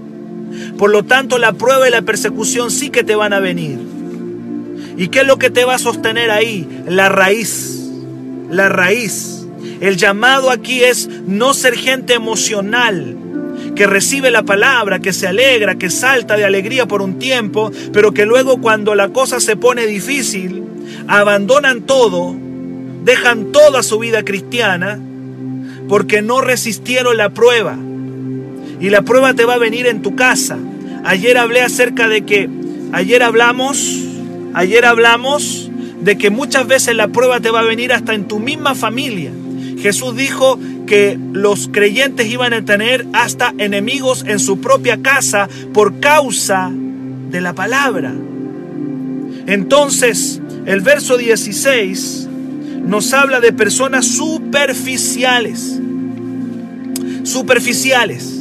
Por 0.78 0.90
lo 0.90 1.02
tanto, 1.02 1.38
la 1.38 1.54
prueba 1.54 1.88
y 1.88 1.90
la 1.90 2.02
persecución 2.02 2.70
sí 2.70 2.90
que 2.90 3.02
te 3.02 3.16
van 3.16 3.32
a 3.32 3.40
venir. 3.40 3.90
¿Y 4.96 5.08
qué 5.08 5.20
es 5.20 5.26
lo 5.26 5.38
que 5.38 5.50
te 5.50 5.64
va 5.64 5.74
a 5.74 5.78
sostener 5.78 6.30
ahí? 6.30 6.66
La 6.86 7.08
raíz. 7.08 7.90
La 8.50 8.68
raíz. 8.68 9.46
El 9.80 9.96
llamado 9.96 10.50
aquí 10.50 10.82
es 10.82 11.08
no 11.26 11.54
ser 11.54 11.76
gente 11.76 12.14
emocional, 12.14 13.16
que 13.74 13.86
recibe 13.86 14.30
la 14.30 14.42
palabra, 14.42 14.98
que 14.98 15.12
se 15.12 15.26
alegra, 15.26 15.76
que 15.76 15.90
salta 15.90 16.36
de 16.36 16.44
alegría 16.44 16.86
por 16.86 17.00
un 17.00 17.18
tiempo, 17.18 17.70
pero 17.92 18.12
que 18.12 18.26
luego 18.26 18.60
cuando 18.60 18.94
la 18.94 19.08
cosa 19.08 19.40
se 19.40 19.56
pone 19.56 19.86
difícil, 19.86 20.64
abandonan 21.08 21.82
todo, 21.82 22.36
dejan 23.04 23.52
toda 23.52 23.82
su 23.82 23.98
vida 23.98 24.22
cristiana, 24.22 25.00
porque 25.88 26.20
no 26.20 26.40
resistieron 26.40 27.16
la 27.16 27.30
prueba. 27.30 27.76
Y 28.80 28.90
la 28.90 29.02
prueba 29.02 29.34
te 29.34 29.44
va 29.44 29.54
a 29.54 29.58
venir 29.58 29.86
en 29.86 30.02
tu 30.02 30.14
casa. 30.14 30.58
Ayer 31.04 31.38
hablé 31.38 31.62
acerca 31.62 32.06
de 32.08 32.22
que, 32.22 32.48
ayer 32.92 33.22
hablamos 33.22 34.09
Ayer 34.54 34.84
hablamos 34.84 35.70
de 36.00 36.18
que 36.18 36.30
muchas 36.30 36.66
veces 36.66 36.96
la 36.96 37.08
prueba 37.08 37.40
te 37.40 37.50
va 37.50 37.60
a 37.60 37.64
venir 37.64 37.92
hasta 37.92 38.14
en 38.14 38.26
tu 38.26 38.38
misma 38.40 38.74
familia. 38.74 39.32
Jesús 39.78 40.16
dijo 40.16 40.58
que 40.86 41.18
los 41.32 41.68
creyentes 41.68 42.26
iban 42.26 42.52
a 42.52 42.64
tener 42.64 43.06
hasta 43.12 43.54
enemigos 43.58 44.24
en 44.26 44.38
su 44.38 44.60
propia 44.60 45.00
casa 45.02 45.48
por 45.72 46.00
causa 46.00 46.70
de 46.70 47.40
la 47.40 47.54
palabra. 47.54 48.12
Entonces, 49.46 50.40
el 50.66 50.80
verso 50.80 51.16
16 51.16 52.28
nos 52.84 53.12
habla 53.12 53.40
de 53.40 53.52
personas 53.52 54.06
superficiales. 54.06 55.80
Superficiales. 57.22 58.36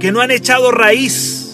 Que 0.00 0.12
no 0.12 0.20
han 0.20 0.30
echado 0.30 0.70
raíz 0.70 1.49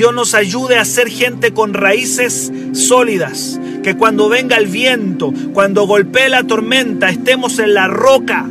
Dios 0.00 0.14
nos 0.14 0.32
ayude 0.32 0.78
a 0.78 0.84
ser 0.86 1.10
gente 1.10 1.52
con 1.52 1.74
raíces 1.74 2.50
sólidas, 2.72 3.60
que 3.82 3.98
cuando 3.98 4.30
venga 4.30 4.56
el 4.56 4.66
viento, 4.66 5.30
cuando 5.52 5.86
golpee 5.86 6.30
la 6.30 6.44
tormenta, 6.44 7.10
estemos 7.10 7.58
en 7.58 7.74
la 7.74 7.86
roca. 7.86 8.46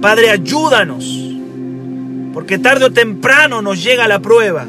Padre, 0.00 0.30
ayúdanos, 0.30 1.04
porque 2.34 2.58
tarde 2.58 2.86
o 2.86 2.90
temprano 2.90 3.62
nos 3.62 3.80
llega 3.80 4.08
la 4.08 4.18
prueba. 4.18 4.66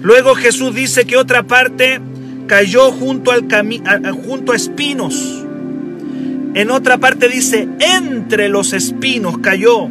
Luego 0.00 0.36
Jesús 0.36 0.72
dice 0.72 1.06
que 1.06 1.16
otra 1.16 1.42
parte 1.42 2.00
cayó 2.46 2.92
junto, 2.92 3.32
al 3.32 4.12
junto 4.12 4.52
a 4.52 4.56
espinos. 4.56 5.44
En 6.54 6.70
otra 6.70 6.98
parte 6.98 7.28
dice, 7.28 7.68
entre 7.80 8.48
los 8.48 8.72
espinos 8.72 9.38
cayó. 9.38 9.88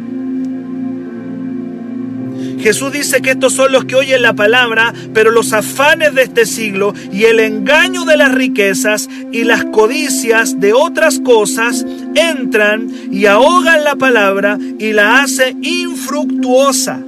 Jesús 2.60 2.92
dice 2.92 3.22
que 3.22 3.30
estos 3.30 3.54
son 3.54 3.72
los 3.72 3.84
que 3.86 3.94
oyen 3.94 4.22
la 4.22 4.34
palabra, 4.34 4.92
pero 5.14 5.30
los 5.30 5.52
afanes 5.52 6.14
de 6.14 6.22
este 6.22 6.44
siglo 6.46 6.94
y 7.12 7.24
el 7.24 7.40
engaño 7.40 8.04
de 8.04 8.16
las 8.16 8.32
riquezas 8.32 9.08
y 9.32 9.44
las 9.44 9.64
codicias 9.66 10.60
de 10.60 10.72
otras 10.72 11.20
cosas 11.20 11.86
entran 12.14 12.90
y 13.10 13.26
ahogan 13.26 13.84
la 13.84 13.96
palabra 13.96 14.58
y 14.78 14.92
la 14.92 15.22
hace 15.22 15.56
infructuosa 15.62 17.00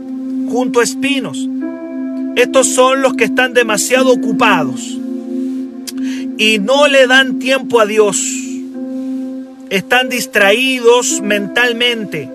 junto 0.49 0.81
a 0.81 0.85
espinos. 0.85 1.49
Estos 2.37 2.69
son 2.69 3.03
los 3.03 3.15
que 3.15 3.25
están 3.25 3.53
demasiado 3.53 4.11
ocupados 4.11 4.99
y 6.38 6.59
no 6.59 6.88
le 6.88 7.07
dan 7.07 7.38
tiempo 7.38 7.79
a 7.79 7.87
Dios. 7.87 8.19
Están 9.69 10.09
distraídos 10.09 11.21
mentalmente. 11.21 12.29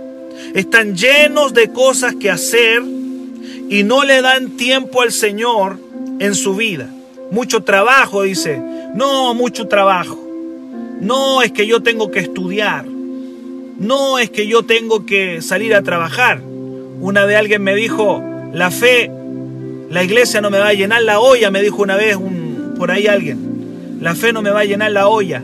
Están 0.53 0.95
llenos 0.95 1.53
de 1.53 1.71
cosas 1.71 2.15
que 2.15 2.29
hacer 2.29 2.83
y 3.69 3.83
no 3.83 4.03
le 4.03 4.21
dan 4.21 4.57
tiempo 4.57 5.01
al 5.01 5.11
Señor 5.11 5.79
en 6.19 6.35
su 6.35 6.55
vida. 6.55 6.89
Mucho 7.31 7.63
trabajo, 7.63 8.23
dice. 8.23 8.61
No, 8.95 9.33
mucho 9.33 9.67
trabajo. 9.67 10.23
No 11.01 11.41
es 11.41 11.51
que 11.51 11.67
yo 11.67 11.83
tengo 11.83 12.09
que 12.09 12.19
estudiar. 12.19 12.85
No 12.85 14.17
es 14.17 14.29
que 14.29 14.47
yo 14.47 14.63
tengo 14.63 15.05
que 15.05 15.41
salir 15.41 15.75
a 15.75 15.83
trabajar. 15.83 16.41
Una 16.99 17.25
vez 17.25 17.37
alguien 17.37 17.61
me 17.61 17.75
dijo, 17.75 18.23
la 18.53 18.71
fe, 18.71 19.11
la 19.89 20.03
iglesia 20.03 20.41
no 20.41 20.49
me 20.49 20.59
va 20.59 20.69
a 20.69 20.73
llenar 20.73 21.03
la 21.03 21.19
olla, 21.19 21.51
me 21.51 21.61
dijo 21.61 21.83
una 21.83 21.95
vez 21.95 22.15
un, 22.15 22.73
por 22.77 22.89
ahí 22.89 23.07
alguien. 23.07 23.99
La 24.01 24.15
fe 24.15 24.33
no 24.33 24.41
me 24.41 24.49
va 24.49 24.61
a 24.61 24.65
llenar 24.65 24.91
la 24.91 25.07
olla. 25.07 25.43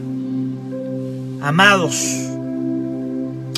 Amados, 1.41 1.95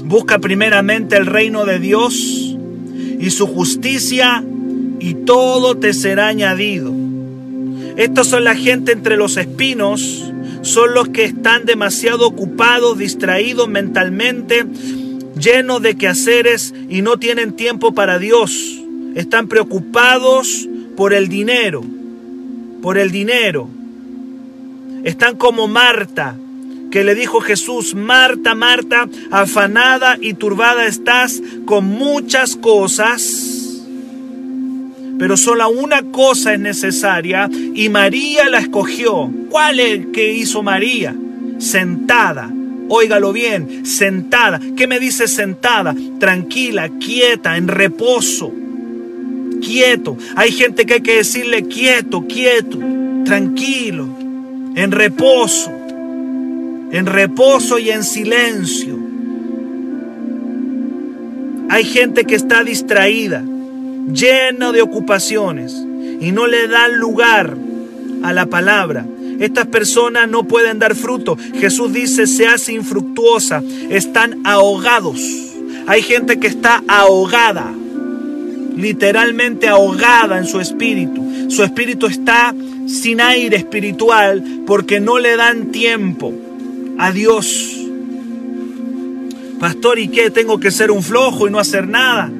busca 0.04 0.40
primeramente 0.40 1.16
el 1.16 1.26
reino 1.26 1.66
de 1.66 1.80
Dios 1.80 2.58
y 3.20 3.30
su 3.30 3.48
justicia 3.48 4.44
y 5.06 5.14
todo 5.14 5.78
te 5.78 5.94
será 5.94 6.30
añadido. 6.30 6.92
Estos 7.96 8.28
son 8.28 8.44
la 8.44 8.56
gente 8.56 8.92
entre 8.92 9.18
los 9.18 9.38
espinos, 9.38 10.34
son 10.64 10.96
los 10.96 11.10
que 11.10 11.26
están 11.26 11.66
demasiado 11.66 12.26
ocupados, 12.26 12.98
distraídos 12.98 13.70
mentalmente, 13.70 14.66
llenos 15.40 15.84
de 15.84 15.96
quehaceres 15.96 16.74
y 16.90 17.04
no 17.04 17.18
tienen 17.18 17.56
tiempo 17.56 17.94
para 17.94 18.18
Dios. 18.18 18.82
Están 19.14 19.48
preocupados 19.48 20.68
por 20.98 21.14
el 21.14 21.30
dinero, 21.30 21.84
por 22.82 22.98
el 22.98 23.12
dinero. 23.12 23.70
Están 25.04 25.36
como 25.36 25.68
Marta, 25.68 26.36
que 26.90 27.04
le 27.04 27.14
dijo 27.14 27.42
Jesús, 27.42 27.94
Marta, 27.94 28.56
Marta, 28.56 29.08
afanada 29.30 30.18
y 30.20 30.34
turbada 30.34 30.88
estás 30.88 31.44
con 31.68 31.86
muchas 31.86 32.56
cosas 32.56 33.45
pero 35.18 35.38
solo 35.38 35.70
una 35.70 36.04
cosa 36.04 36.54
es 36.54 36.60
necesaria 36.60 37.50
y 37.74 37.90
María 37.90 38.50
la 38.50 38.60
escogió. 38.60 39.32
¿Cuál 39.50 39.80
es 39.80 40.08
que 40.08 40.34
hizo 40.34 40.62
María? 40.62 41.16
Sentada. 41.58 42.52
Óigalo 42.90 43.34
bien, 43.34 43.86
sentada. 43.86 44.60
¿Qué 44.76 44.88
me 44.88 45.00
dice 45.00 45.28
sentada? 45.28 45.96
Tranquila, 46.20 46.90
quieta, 47.00 47.58
en 47.58 47.68
reposo. 47.68 48.54
Quieto. 49.62 50.18
Hay 50.36 50.52
gente 50.52 50.86
que 50.86 50.96
hay 50.96 51.02
que 51.02 51.18
decirle 51.18 51.64
quieto, 51.64 52.26
quieto, 52.28 52.78
tranquilo, 53.24 54.08
en 54.76 54.92
reposo. 54.92 55.72
En 56.92 57.06
reposo 57.06 57.80
y 57.80 57.90
en 57.90 58.04
silencio. 58.04 59.00
Hay 61.70 61.84
gente 61.84 62.26
que 62.26 62.36
está 62.36 62.64
distraída 62.64 63.44
lleno 64.12 64.72
de 64.72 64.82
ocupaciones 64.82 65.74
y 66.20 66.32
no 66.32 66.48
le 66.48 66.68
dan 66.68 66.98
lugar 66.98 67.56
a 68.24 68.34
la 68.34 68.46
palabra. 68.48 69.06
Estas 69.40 69.68
personas 69.68 70.30
no 70.30 70.44
pueden 70.44 70.80
dar 70.80 70.96
fruto. 70.96 71.38
Jesús 71.56 71.92
dice, 71.92 72.26
se 72.26 72.48
hace 72.48 72.74
infructuosa. 72.74 73.62
Están 73.90 74.42
ahogados. 74.46 75.20
Hay 75.88 76.02
gente 76.02 76.40
que 76.40 76.48
está 76.48 76.84
ahogada, 76.88 77.72
literalmente 78.76 79.68
ahogada 79.68 80.38
en 80.38 80.46
su 80.46 80.60
espíritu. 80.60 81.24
Su 81.50 81.64
espíritu 81.64 82.08
está 82.08 82.56
sin 82.88 83.22
aire 83.22 83.58
espiritual 83.58 84.44
porque 84.66 85.00
no 85.00 85.20
le 85.20 85.36
dan 85.36 85.72
tiempo 85.72 86.34
a 86.98 87.12
Dios. 87.12 87.78
Pastor, 89.60 90.00
¿y 90.00 90.08
qué? 90.08 90.30
¿Tengo 90.32 90.60
que 90.60 90.72
ser 90.72 90.92
un 90.92 91.04
flojo 91.04 91.48
y 91.48 91.52
no 91.52 91.60
hacer 91.60 91.88
nada? 91.88 92.32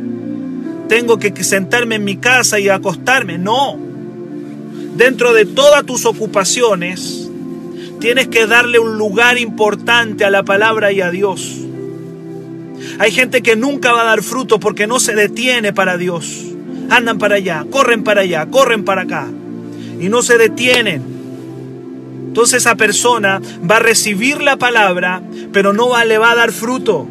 Tengo 0.88 1.18
que 1.18 1.32
sentarme 1.44 1.96
en 1.96 2.04
mi 2.04 2.18
casa 2.18 2.60
y 2.60 2.70
acostarme. 2.70 3.38
No. 3.38 3.78
Dentro 4.96 5.34
de 5.34 5.46
todas 5.46 5.86
tus 5.86 6.06
ocupaciones, 6.06 7.30
tienes 8.00 8.28
que 8.28 8.48
darle 8.48 8.80
un 8.80 8.98
lugar 8.98 9.38
importante 9.38 10.26
a 10.26 10.30
la 10.30 10.44
palabra 10.44 10.92
y 10.92 11.02
a 11.02 11.12
Dios. 11.12 11.58
Hay 13.00 13.12
gente 13.12 13.42
que 13.42 13.56
nunca 13.56 13.92
va 13.92 14.02
a 14.02 14.06
dar 14.06 14.22
fruto 14.22 14.60
porque 14.60 14.88
no 14.88 15.00
se 15.00 15.16
detiene 15.16 15.74
para 15.74 15.98
Dios. 15.98 16.46
Andan 16.90 17.18
para 17.18 17.36
allá, 17.36 17.66
corren 17.70 18.04
para 18.04 18.22
allá, 18.22 18.46
corren 18.46 18.86
para 18.86 19.02
acá. 19.02 19.28
Y 20.00 20.08
no 20.10 20.22
se 20.22 20.38
detienen. 20.38 21.02
Entonces 22.28 22.62
esa 22.62 22.76
persona 22.76 23.42
va 23.70 23.78
a 23.78 23.80
recibir 23.80 24.42
la 24.42 24.58
palabra, 24.58 25.22
pero 25.52 25.74
no 25.74 25.90
va, 25.90 26.06
le 26.06 26.18
va 26.18 26.32
a 26.32 26.36
dar 26.36 26.52
fruto. 26.52 27.08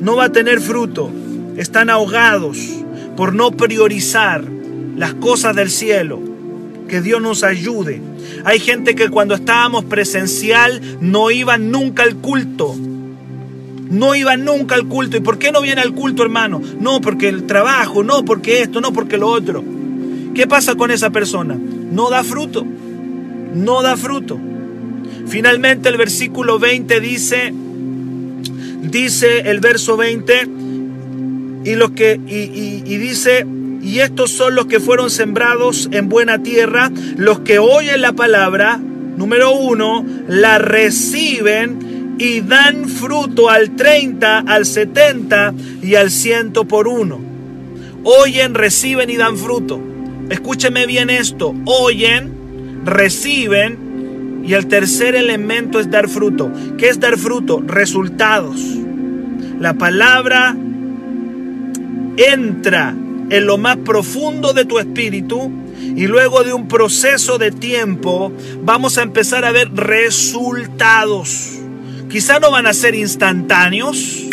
No 0.00 0.16
va 0.16 0.24
a 0.24 0.32
tener 0.32 0.60
fruto. 0.60 1.10
Están 1.56 1.90
ahogados 1.90 2.58
por 3.18 3.34
no 3.34 3.50
priorizar 3.50 4.44
las 4.96 5.14
cosas 5.14 5.56
del 5.56 5.70
cielo. 5.70 6.20
Que 6.88 7.00
Dios 7.00 7.20
nos 7.20 7.42
ayude. 7.42 8.00
Hay 8.44 8.60
gente 8.60 8.94
que 8.94 9.08
cuando 9.08 9.34
estábamos 9.34 9.86
presencial 9.86 10.80
no 11.00 11.32
iba 11.32 11.58
nunca 11.58 12.04
al 12.04 12.14
culto 12.14 12.76
no 13.90 14.14
iba 14.14 14.36
nunca 14.36 14.74
al 14.74 14.86
culto. 14.86 15.16
¿Y 15.16 15.20
por 15.20 15.38
qué 15.38 15.50
no 15.50 15.62
viene 15.62 15.80
al 15.80 15.94
culto, 15.94 16.22
hermano? 16.22 16.60
No, 16.78 17.00
porque 17.00 17.28
el 17.28 17.46
trabajo, 17.46 18.04
no, 18.04 18.22
porque 18.22 18.60
esto, 18.60 18.82
no, 18.82 18.92
porque 18.92 19.16
lo 19.16 19.28
otro. 19.28 19.64
¿Qué 20.34 20.46
pasa 20.46 20.74
con 20.74 20.90
esa 20.90 21.08
persona? 21.08 21.58
No 21.90 22.10
da 22.10 22.22
fruto. 22.22 22.66
No 23.54 23.80
da 23.80 23.96
fruto. 23.96 24.38
Finalmente 25.26 25.88
el 25.88 25.96
versículo 25.96 26.58
20 26.58 27.00
dice, 27.00 27.54
dice 28.82 29.50
el 29.50 29.60
verso 29.60 29.96
20, 29.96 30.57
y, 31.68 31.74
los 31.74 31.90
que, 31.90 32.18
y 32.26 32.96
dice, 32.96 33.46
y 33.82 34.00
estos 34.00 34.30
son 34.30 34.54
los 34.54 34.66
que 34.66 34.80
fueron 34.80 35.10
sembrados 35.10 35.88
en 35.92 36.08
buena 36.08 36.42
tierra, 36.42 36.90
los 37.16 37.40
que 37.40 37.58
oyen 37.58 38.00
la 38.00 38.14
palabra, 38.14 38.78
número 38.78 39.52
uno, 39.52 40.04
la 40.28 40.58
reciben 40.58 42.16
y 42.18 42.40
dan 42.40 42.88
fruto 42.88 43.50
al 43.50 43.76
30, 43.76 44.38
al 44.40 44.64
70 44.64 45.54
y 45.82 45.94
al 45.94 46.10
100 46.10 46.52
por 46.52 46.88
uno. 46.88 47.20
Oyen, 48.02 48.54
reciben 48.54 49.10
y 49.10 49.16
dan 49.16 49.36
fruto. 49.36 49.78
Escúcheme 50.30 50.86
bien 50.86 51.10
esto. 51.10 51.54
Oyen, 51.66 52.82
reciben 52.84 54.42
y 54.44 54.54
el 54.54 54.68
tercer 54.68 55.14
elemento 55.14 55.80
es 55.80 55.90
dar 55.90 56.08
fruto. 56.08 56.50
¿Qué 56.78 56.88
es 56.88 56.98
dar 56.98 57.18
fruto? 57.18 57.62
Resultados. 57.66 58.60
La 59.60 59.74
palabra 59.74 60.56
entra 62.18 62.94
en 63.30 63.46
lo 63.46 63.58
más 63.58 63.76
profundo 63.78 64.52
de 64.52 64.64
tu 64.64 64.78
espíritu 64.78 65.50
y 65.96 66.06
luego 66.06 66.44
de 66.44 66.52
un 66.52 66.68
proceso 66.68 67.38
de 67.38 67.50
tiempo 67.50 68.32
vamos 68.62 68.98
a 68.98 69.02
empezar 69.02 69.44
a 69.44 69.52
ver 69.52 69.72
resultados. 69.74 71.58
Quizá 72.10 72.40
no 72.40 72.50
van 72.50 72.66
a 72.66 72.72
ser 72.72 72.94
instantáneos, 72.94 74.26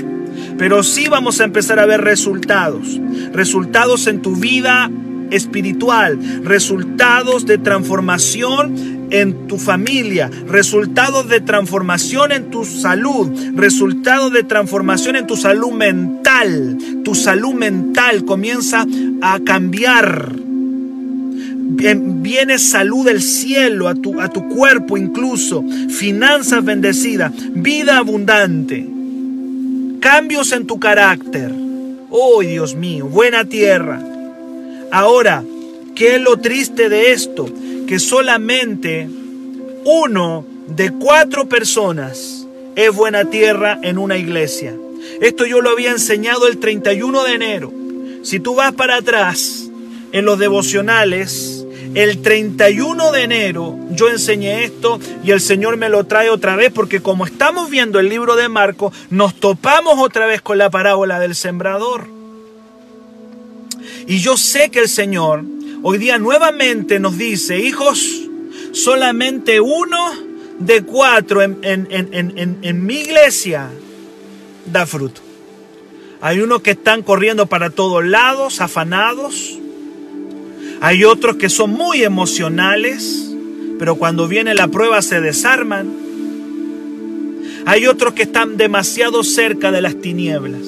pero 0.58 0.84
sí 0.84 1.08
vamos 1.08 1.42
a 1.42 1.44
empezar 1.44 1.80
a 1.80 1.86
ver 1.86 2.02
resultados. 2.02 3.00
Resultados 3.34 4.08
en 4.08 4.22
tu 4.22 4.36
vida 4.36 4.90
espiritual, 5.36 6.20
resultados 6.44 7.46
de 7.46 7.58
transformación 7.58 9.08
en 9.12 9.48
tu 9.48 9.58
familia, 9.58 10.30
resultados 10.48 11.30
de 11.30 11.42
transformación 11.42 12.32
en 12.32 12.50
tu 12.50 12.66
salud, 12.66 13.30
resultados 13.56 14.34
de 14.34 14.44
transformación 14.44 15.16
en 15.16 15.28
tu 15.28 15.38
salud 15.38 15.72
mental. 15.72 16.78
Tu 17.04 17.16
salud 17.16 17.54
mental 17.54 18.26
comienza 18.26 18.86
a 19.22 19.40
cambiar 19.40 20.46
viene 21.68 22.60
salud 22.60 23.06
del 23.06 23.22
cielo 23.22 23.88
a 23.88 23.96
tu, 23.96 24.22
a 24.22 24.30
tu 24.30 24.48
cuerpo 24.48 24.98
incluso, 24.98 25.64
finanzas 25.90 26.64
bendecidas, 26.64 27.32
vida 27.54 27.98
abundante, 27.98 28.88
cambios 30.00 30.52
en 30.52 30.68
tu 30.68 30.80
carácter. 30.80 31.52
Oh 32.10 32.42
Dios 32.42 32.76
mío, 32.76 33.08
buena 33.08 33.46
tierra. 33.46 34.15
Ahora, 34.96 35.44
¿qué 35.94 36.16
es 36.16 36.22
lo 36.22 36.38
triste 36.38 36.88
de 36.88 37.12
esto? 37.12 37.50
Que 37.86 38.00
solamente 38.00 39.10
uno 39.84 40.46
de 40.70 40.90
cuatro 40.92 41.50
personas 41.50 42.48
es 42.78 42.96
buena 42.96 43.26
tierra 43.30 43.78
en 43.82 43.98
una 43.98 44.16
iglesia. 44.16 44.74
Esto 45.20 45.46
yo 45.46 45.60
lo 45.60 45.72
había 45.72 45.92
enseñado 45.92 46.48
el 46.48 46.60
31 46.60 47.26
de 47.26 47.34
enero. 47.34 47.74
Si 48.24 48.40
tú 48.40 48.56
vas 48.56 48.72
para 48.72 48.96
atrás 48.96 49.70
en 50.14 50.24
los 50.24 50.40
devocionales, 50.40 51.66
el 51.94 52.22
31 52.22 53.12
de 53.12 53.22
enero 53.22 53.78
yo 53.90 54.08
enseñé 54.08 54.64
esto 54.64 55.02
y 55.26 55.32
el 55.32 55.42
Señor 55.42 55.76
me 55.76 55.90
lo 55.90 56.06
trae 56.06 56.30
otra 56.30 56.56
vez 56.56 56.72
porque 56.72 57.02
como 57.02 57.26
estamos 57.26 57.70
viendo 57.70 58.00
el 58.00 58.08
libro 58.08 58.38
de 58.38 58.48
Marco, 58.48 58.94
nos 59.10 59.36
topamos 59.36 60.00
otra 60.00 60.26
vez 60.26 60.42
con 60.42 60.58
la 60.58 60.70
parábola 60.70 61.20
del 61.20 61.36
sembrador. 61.36 62.15
Y 64.08 64.20
yo 64.20 64.38
sé 64.38 64.70
que 64.70 64.80
el 64.80 64.90
Señor 64.90 65.44
hoy 65.82 65.98
día 65.98 66.18
nuevamente 66.18 67.00
nos 67.00 67.18
dice, 67.18 67.60
hijos, 67.60 68.04
solamente 68.72 69.60
uno 69.60 70.14
de 70.60 70.84
cuatro 70.84 71.42
en, 71.42 71.58
en 71.62 72.86
mi 72.86 72.96
iglesia 72.96 73.70
da 74.66 74.86
fruto. 74.86 75.22
Hay 76.22 76.40
unos 76.40 76.62
que 76.62 76.72
están 76.72 77.04
corriendo 77.04 77.46
para 77.46 77.70
todos 77.70 78.04
lados, 78.04 78.62
afanados. 78.62 79.60
Hay 80.82 81.04
otros 81.04 81.36
que 81.36 81.50
son 81.50 81.72
muy 81.72 82.04
emocionales, 82.04 83.32
pero 83.78 83.96
cuando 83.96 84.28
viene 84.28 84.54
la 84.54 84.68
prueba 84.68 85.02
se 85.02 85.22
desarman. 85.22 85.88
Hay 87.66 87.88
otros 87.88 88.14
que 88.14 88.24
están 88.24 88.58
demasiado 88.58 89.24
cerca 89.24 89.72
de 89.72 89.82
las 89.82 90.00
tinieblas. 90.00 90.62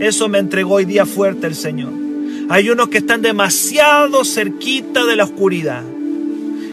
Eso 0.00 0.28
me 0.28 0.38
entregó 0.38 0.74
hoy 0.74 0.84
día 0.84 1.06
fuerte 1.06 1.46
el 1.46 1.54
Señor. 1.54 2.07
Hay 2.48 2.70
unos 2.70 2.88
que 2.88 2.98
están 2.98 3.22
demasiado 3.22 4.24
cerquita 4.24 5.04
de 5.04 5.16
la 5.16 5.24
oscuridad. 5.24 5.82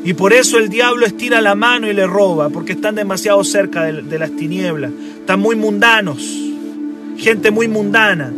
Y 0.04 0.14
por 0.14 0.34
eso 0.34 0.58
el 0.58 0.70
diablo 0.70 1.06
estira 1.06 1.42
la 1.42 1.56
mano 1.56 1.90
y 1.90 1.94
le 1.94 2.06
roba, 2.08 2.50
porque 2.50 2.74
están 2.74 2.96
demasiado 2.96 3.44
cerca 3.44 3.84
de, 3.84 4.04
de 4.04 4.20
las 4.20 4.32
tinieblas. 4.36 4.92
Están 5.20 5.40
muy 5.40 5.56
mundanos. 5.56 6.24
Gente 7.18 7.52
muy 7.52 7.68
mundana. 7.68 8.32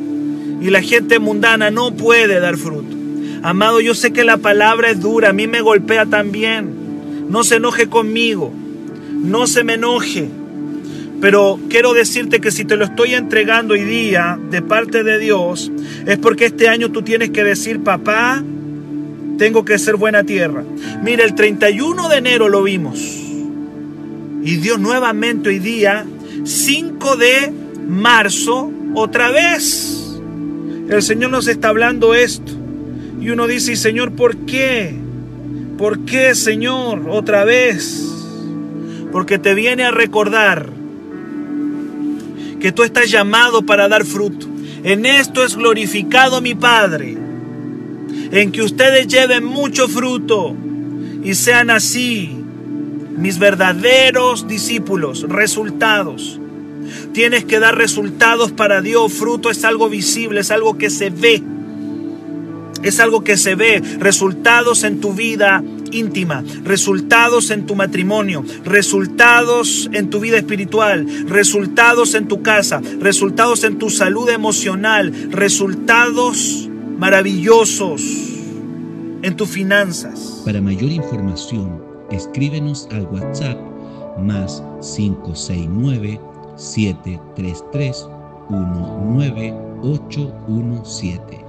Y 0.62 0.70
la 0.70 0.82
gente 0.82 1.20
mundana 1.20 1.70
no 1.70 1.94
puede 1.94 2.40
dar 2.40 2.58
fruto. 2.58 2.96
Amado, 3.44 3.80
yo 3.80 3.94
sé 3.94 4.12
que 4.12 4.24
la 4.24 4.38
palabra 4.38 4.90
es 4.90 5.00
dura, 5.00 5.30
a 5.30 5.34
mí 5.34 5.48
me 5.48 5.62
golpea 5.62 6.06
también. 6.06 7.28
No 7.30 7.44
se 7.44 7.56
enoje 7.56 7.88
conmigo, 7.88 8.52
no 9.12 9.48
se 9.48 9.64
me 9.64 9.76
enoje. 9.76 10.30
Pero 11.20 11.60
quiero 11.70 11.94
decirte 11.94 12.40
que 12.40 12.52
si 12.52 12.64
te 12.64 12.76
lo 12.76 12.86
estoy 12.86 13.16
entregando 13.16 13.74
hoy 13.74 13.84
día 13.84 14.40
de 14.52 14.62
parte 14.62 15.04
de 15.04 15.18
Dios, 15.18 15.72
es 16.06 16.18
porque 16.20 16.46
este 16.46 16.70
año 16.70 16.92
tú 16.92 17.02
tienes 17.02 17.32
que 17.32 17.44
decir, 17.44 17.84
papá, 17.84 18.44
tengo 19.38 19.66
que 19.66 19.80
ser 19.80 19.96
buena 19.96 20.24
tierra. 20.24 20.64
Mira, 21.04 21.24
el 21.24 21.34
31 21.34 22.10
de 22.10 22.18
enero 22.18 22.50
lo 22.50 22.64
vimos. 22.64 23.00
Y 24.44 24.58
Dios 24.58 24.80
nuevamente 24.80 25.50
hoy 25.50 25.60
día, 25.60 26.06
5 26.44 27.16
de 27.18 27.52
marzo, 27.88 28.72
otra 28.94 29.32
vez. 29.32 30.20
El 30.88 31.02
Señor 31.02 31.32
nos 31.32 31.48
está 31.48 31.70
hablando 31.70 32.14
esto. 32.14 32.52
Y 33.20 33.32
uno 33.32 33.48
dice, 33.48 33.76
Señor, 33.76 34.12
¿por 34.12 34.38
qué? 34.46 34.96
¿Por 35.80 36.06
qué, 36.06 36.36
Señor, 36.36 37.08
otra 37.10 37.44
vez? 37.44 38.04
Porque 39.12 39.40
te 39.40 39.56
viene 39.56 39.84
a 39.84 39.92
recordar 39.92 40.77
que 42.60 42.72
tú 42.72 42.84
estás 42.84 43.10
llamado 43.10 43.64
para 43.64 43.88
dar 43.88 44.06
fruto. 44.06 44.48
En 44.84 45.06
esto 45.06 45.44
es 45.44 45.56
glorificado 45.56 46.42
mi 46.42 46.56
Padre, 46.56 47.18
en 48.32 48.52
que 48.52 48.62
ustedes 48.62 49.08
lleven 49.08 49.44
mucho 49.44 49.88
fruto 49.88 50.56
y 51.24 51.34
sean 51.36 51.70
así 51.70 52.38
mis 53.18 53.40
verdaderos 53.40 54.48
discípulos, 54.48 55.26
resultados. 55.28 56.40
Tienes 57.14 57.46
que 57.46 57.60
dar 57.60 57.76
resultados 57.76 58.52
para 58.52 58.82
Dios. 58.82 59.12
Fruto 59.12 59.50
es 59.50 59.64
algo 59.66 59.90
visible, 59.90 60.42
es 60.42 60.52
algo 60.52 60.78
que 60.78 60.90
se 60.90 61.10
ve. 61.10 61.44
Es 62.84 63.00
algo 63.00 63.24
que 63.24 63.38
se 63.38 63.56
ve, 63.56 63.82
resultados 64.00 64.84
en 64.84 65.02
tu 65.02 65.14
vida 65.14 65.64
íntima, 65.92 66.44
resultados 66.64 67.52
en 67.52 67.66
tu 67.66 67.76
matrimonio, 67.76 68.44
resultados 68.64 69.90
en 69.94 70.10
tu 70.10 70.20
vida 70.20 70.38
espiritual, 70.38 71.06
resultados 71.28 72.16
en 72.16 72.28
tu 72.28 72.42
casa, 72.42 72.82
resultados 73.00 73.64
en 73.64 73.78
tu 73.78 73.90
salud 73.90 74.30
emocional, 74.30 75.14
resultados 75.32 76.70
maravillosos 76.98 78.02
en 79.22 79.36
tus 79.36 79.50
finanzas. 79.50 80.42
Para 80.46 80.62
mayor 80.62 80.92
información, 80.92 81.82
escríbenos 82.12 82.88
al 82.92 83.08
WhatsApp 83.08 83.58
más 84.20 84.64
569 84.82 86.20
733 86.56 88.08
19817. 88.50 91.47